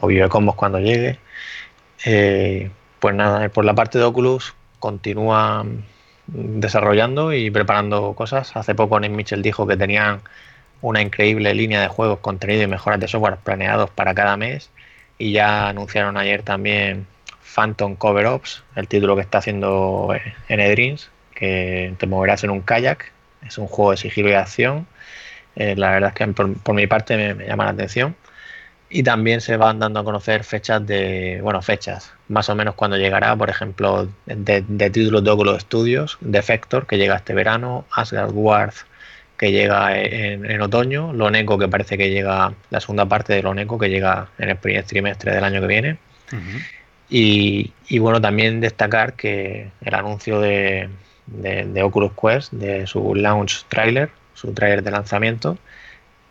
[0.00, 1.18] o Vivecombos cuando llegue.
[2.06, 5.66] Eh, pues nada, por la parte de Oculus continúa
[6.26, 8.56] desarrollando y preparando cosas.
[8.56, 10.22] Hace poco Nick Mitchell dijo que tenían
[10.82, 14.70] una increíble línea de juegos, contenido y mejoras de software planeados para cada mes
[15.20, 17.06] y ya anunciaron ayer también
[17.54, 22.62] Phantom Cover Ops, el título que está haciendo eh, N-Dreams, que te moverás en un
[22.62, 23.12] kayak.
[23.46, 24.86] Es un juego de sigilo y acción.
[25.56, 28.16] Eh, la verdad es que por, mi parte me, llama la atención.
[28.88, 32.96] Y también se van dando a conocer fechas de, bueno, fechas, más o menos cuando
[32.96, 38.72] llegará, por ejemplo, de, títulos de Oculus Studios, Defector, que llega este verano, Asgard Ward,
[39.40, 43.88] que llega en, otoño, Loneco que parece que llega, la segunda parte de Loneco que
[43.88, 45.96] llega en el primer trimestre del año que viene.
[47.08, 50.90] y, bueno, también destacar que el anuncio de,
[51.82, 55.56] Oculus Quest, de su launch trailer, su trailer de lanzamiento,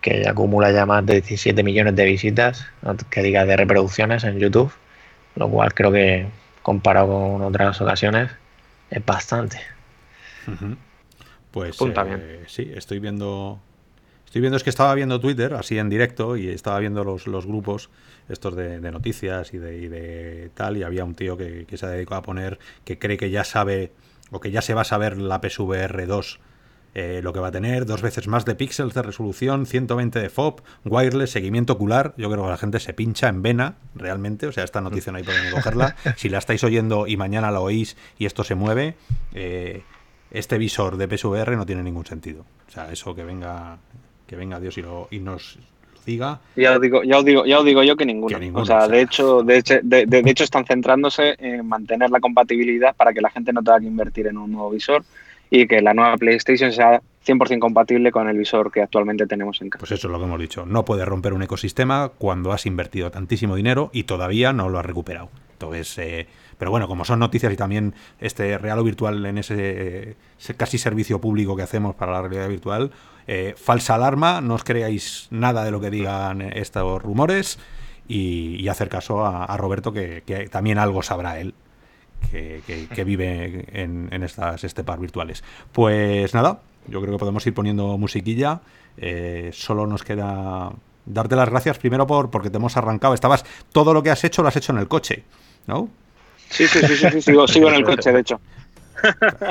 [0.01, 2.67] que acumula ya más de 17 millones de visitas,
[3.09, 4.71] que diga de reproducciones en YouTube,
[5.35, 6.27] lo cual creo que
[6.61, 8.29] comparado con otras ocasiones
[8.91, 9.59] es bastante.
[11.51, 13.59] Pues eh, sí, estoy viendo.
[14.25, 17.47] Estoy viendo, es que estaba viendo Twitter así en directo y estaba viendo los, los
[17.47, 17.89] grupos
[18.29, 22.21] estos de, noticias y de, tal, y había un tío que, se ha dedicado a
[22.21, 23.91] poner que cree que ya sabe
[24.29, 26.39] o que ya se va a saber la PSVR 2
[26.95, 30.29] eh, lo que va a tener, dos veces más de píxeles de resolución, 120 de
[30.29, 32.15] FOB, wireless, seguimiento ocular.
[32.17, 34.47] Yo creo que la gente se pincha en vena, realmente.
[34.47, 35.95] O sea, esta noticia no hay por dónde cogerla.
[36.17, 38.95] Si la estáis oyendo y mañana la oís y esto se mueve,
[39.33, 39.83] eh,
[40.31, 42.45] este visor de PSVR no tiene ningún sentido.
[42.67, 43.77] O sea, eso que venga,
[44.27, 46.39] que venga Dios y, lo, y nos lo diga.
[46.55, 48.37] Ya os digo, ya os digo, ya os digo yo que ninguno.
[48.53, 53.13] o, sea, de hecho, de hecho, de, hecho están centrándose en mantener la compatibilidad para
[53.13, 55.03] que la gente no tenga que invertir en un nuevo visor
[55.49, 59.69] y que la nueva PlayStation sea 100% compatible con el visor que actualmente tenemos en
[59.69, 59.79] casa.
[59.79, 60.65] Pues eso es lo que hemos dicho.
[60.65, 64.85] No puedes romper un ecosistema cuando has invertido tantísimo dinero y todavía no lo has
[64.85, 65.29] recuperado.
[65.53, 66.27] Entonces, eh,
[66.59, 70.17] pero bueno, como son noticias y también este real o virtual en ese,
[70.57, 72.91] casi servicio público que hacemos para la realidad virtual,
[73.27, 77.59] eh, falsa alarma, no os creáis nada de lo que digan estos rumores
[78.09, 81.55] y, hacer caso a, Roberto que, también algo sabrá él.
[82.29, 85.43] Que, vive en, estas estepas virtuales.
[85.71, 88.59] Pues nada, yo creo que podemos ir poniendo musiquilla.
[88.97, 90.73] Eh, solo nos queda
[91.05, 93.13] darte las gracias primero por porque te hemos arrancado.
[93.13, 95.23] Estabas todo lo que has hecho lo has hecho en el coche,
[95.65, 95.87] ¿no?
[96.49, 98.39] Sí, sí, sí, sí, sigo, en el coche, de hecho.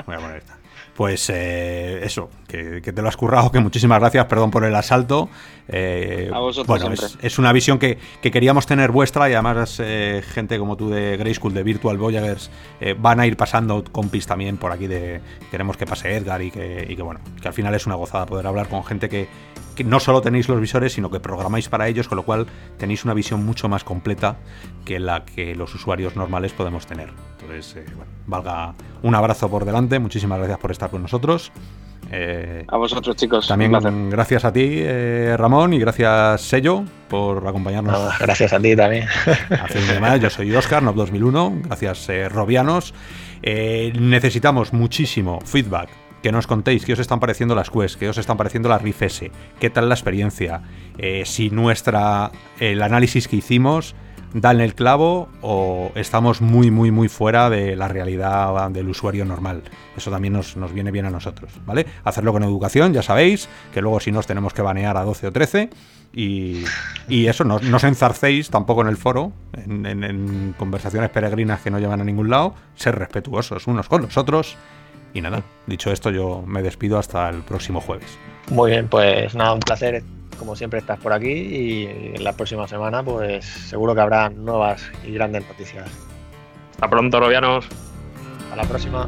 [0.06, 0.58] Voy a poner esta.
[0.98, 5.28] Pues eh, eso, que, te lo has currado, que muchísimas gracias, perdón por el asalto.
[5.68, 6.92] Eh, a vosotros bueno,
[7.22, 11.34] es, una visión que, queríamos tener vuestra y además eh, gente como tú de Grey
[11.34, 12.50] School, de Virtual Voyagers,
[12.98, 15.20] van a ir pasando compis también por aquí de
[15.52, 18.26] queremos que pase Edgar y que, y que bueno, que al final es una gozada
[18.26, 19.28] poder hablar con gente que,
[19.84, 22.46] no solo tenéis los visores, sino que programáis para ellos, con lo cual
[22.78, 24.36] tenéis una visión mucho más completa
[24.84, 27.10] que la que los usuarios normales podemos tener.
[27.40, 31.52] Entonces, eh, bueno, valga un abrazo por delante, muchísimas gracias por estar con nosotros.
[32.10, 33.48] Eh, a vosotros, chicos.
[33.48, 33.72] También
[34.08, 38.18] gracias a ti, eh, Ramón, y gracias, Sello, por acompañarnos.
[38.18, 39.06] gracias a ti también.
[40.20, 41.62] yo soy Oscar, NOP 2001.
[41.64, 42.94] Gracias, Robianos.
[43.42, 48.36] necesitamos muchísimo feedback que nos contéis qué os están pareciendo las quests, qué os están
[48.36, 50.62] pareciendo las Rift S, qué tal la experiencia,
[50.98, 53.94] eh, si nuestra el análisis que hicimos
[54.34, 59.24] da en el clavo o estamos muy, muy, muy fuera de la realidad del usuario
[59.24, 59.62] normal.
[59.96, 61.86] Eso también nos, viene bien a nosotros, ¿vale?
[62.04, 65.32] Hacerlo con educación, ya sabéis, que luego si nos tenemos que banear a 12 o
[65.32, 65.70] 13.
[66.12, 66.64] Y,
[67.08, 72.00] eso, no, os enzarcéis tampoco en el foro, en, en conversaciones peregrinas que no llevan
[72.00, 74.56] a ningún lado, ser respetuosos unos con los otros.
[75.14, 78.18] Y nada, dicho esto, yo me despido hasta el próximo jueves.
[78.50, 80.02] Muy bien, pues nada, un placer
[80.38, 85.12] como siempre estás por aquí y la próxima semana pues seguro que habrá nuevas y
[85.12, 85.90] grandes noticias.
[86.72, 87.66] Hasta pronto, Robianos.
[88.44, 89.06] Hasta la próxima.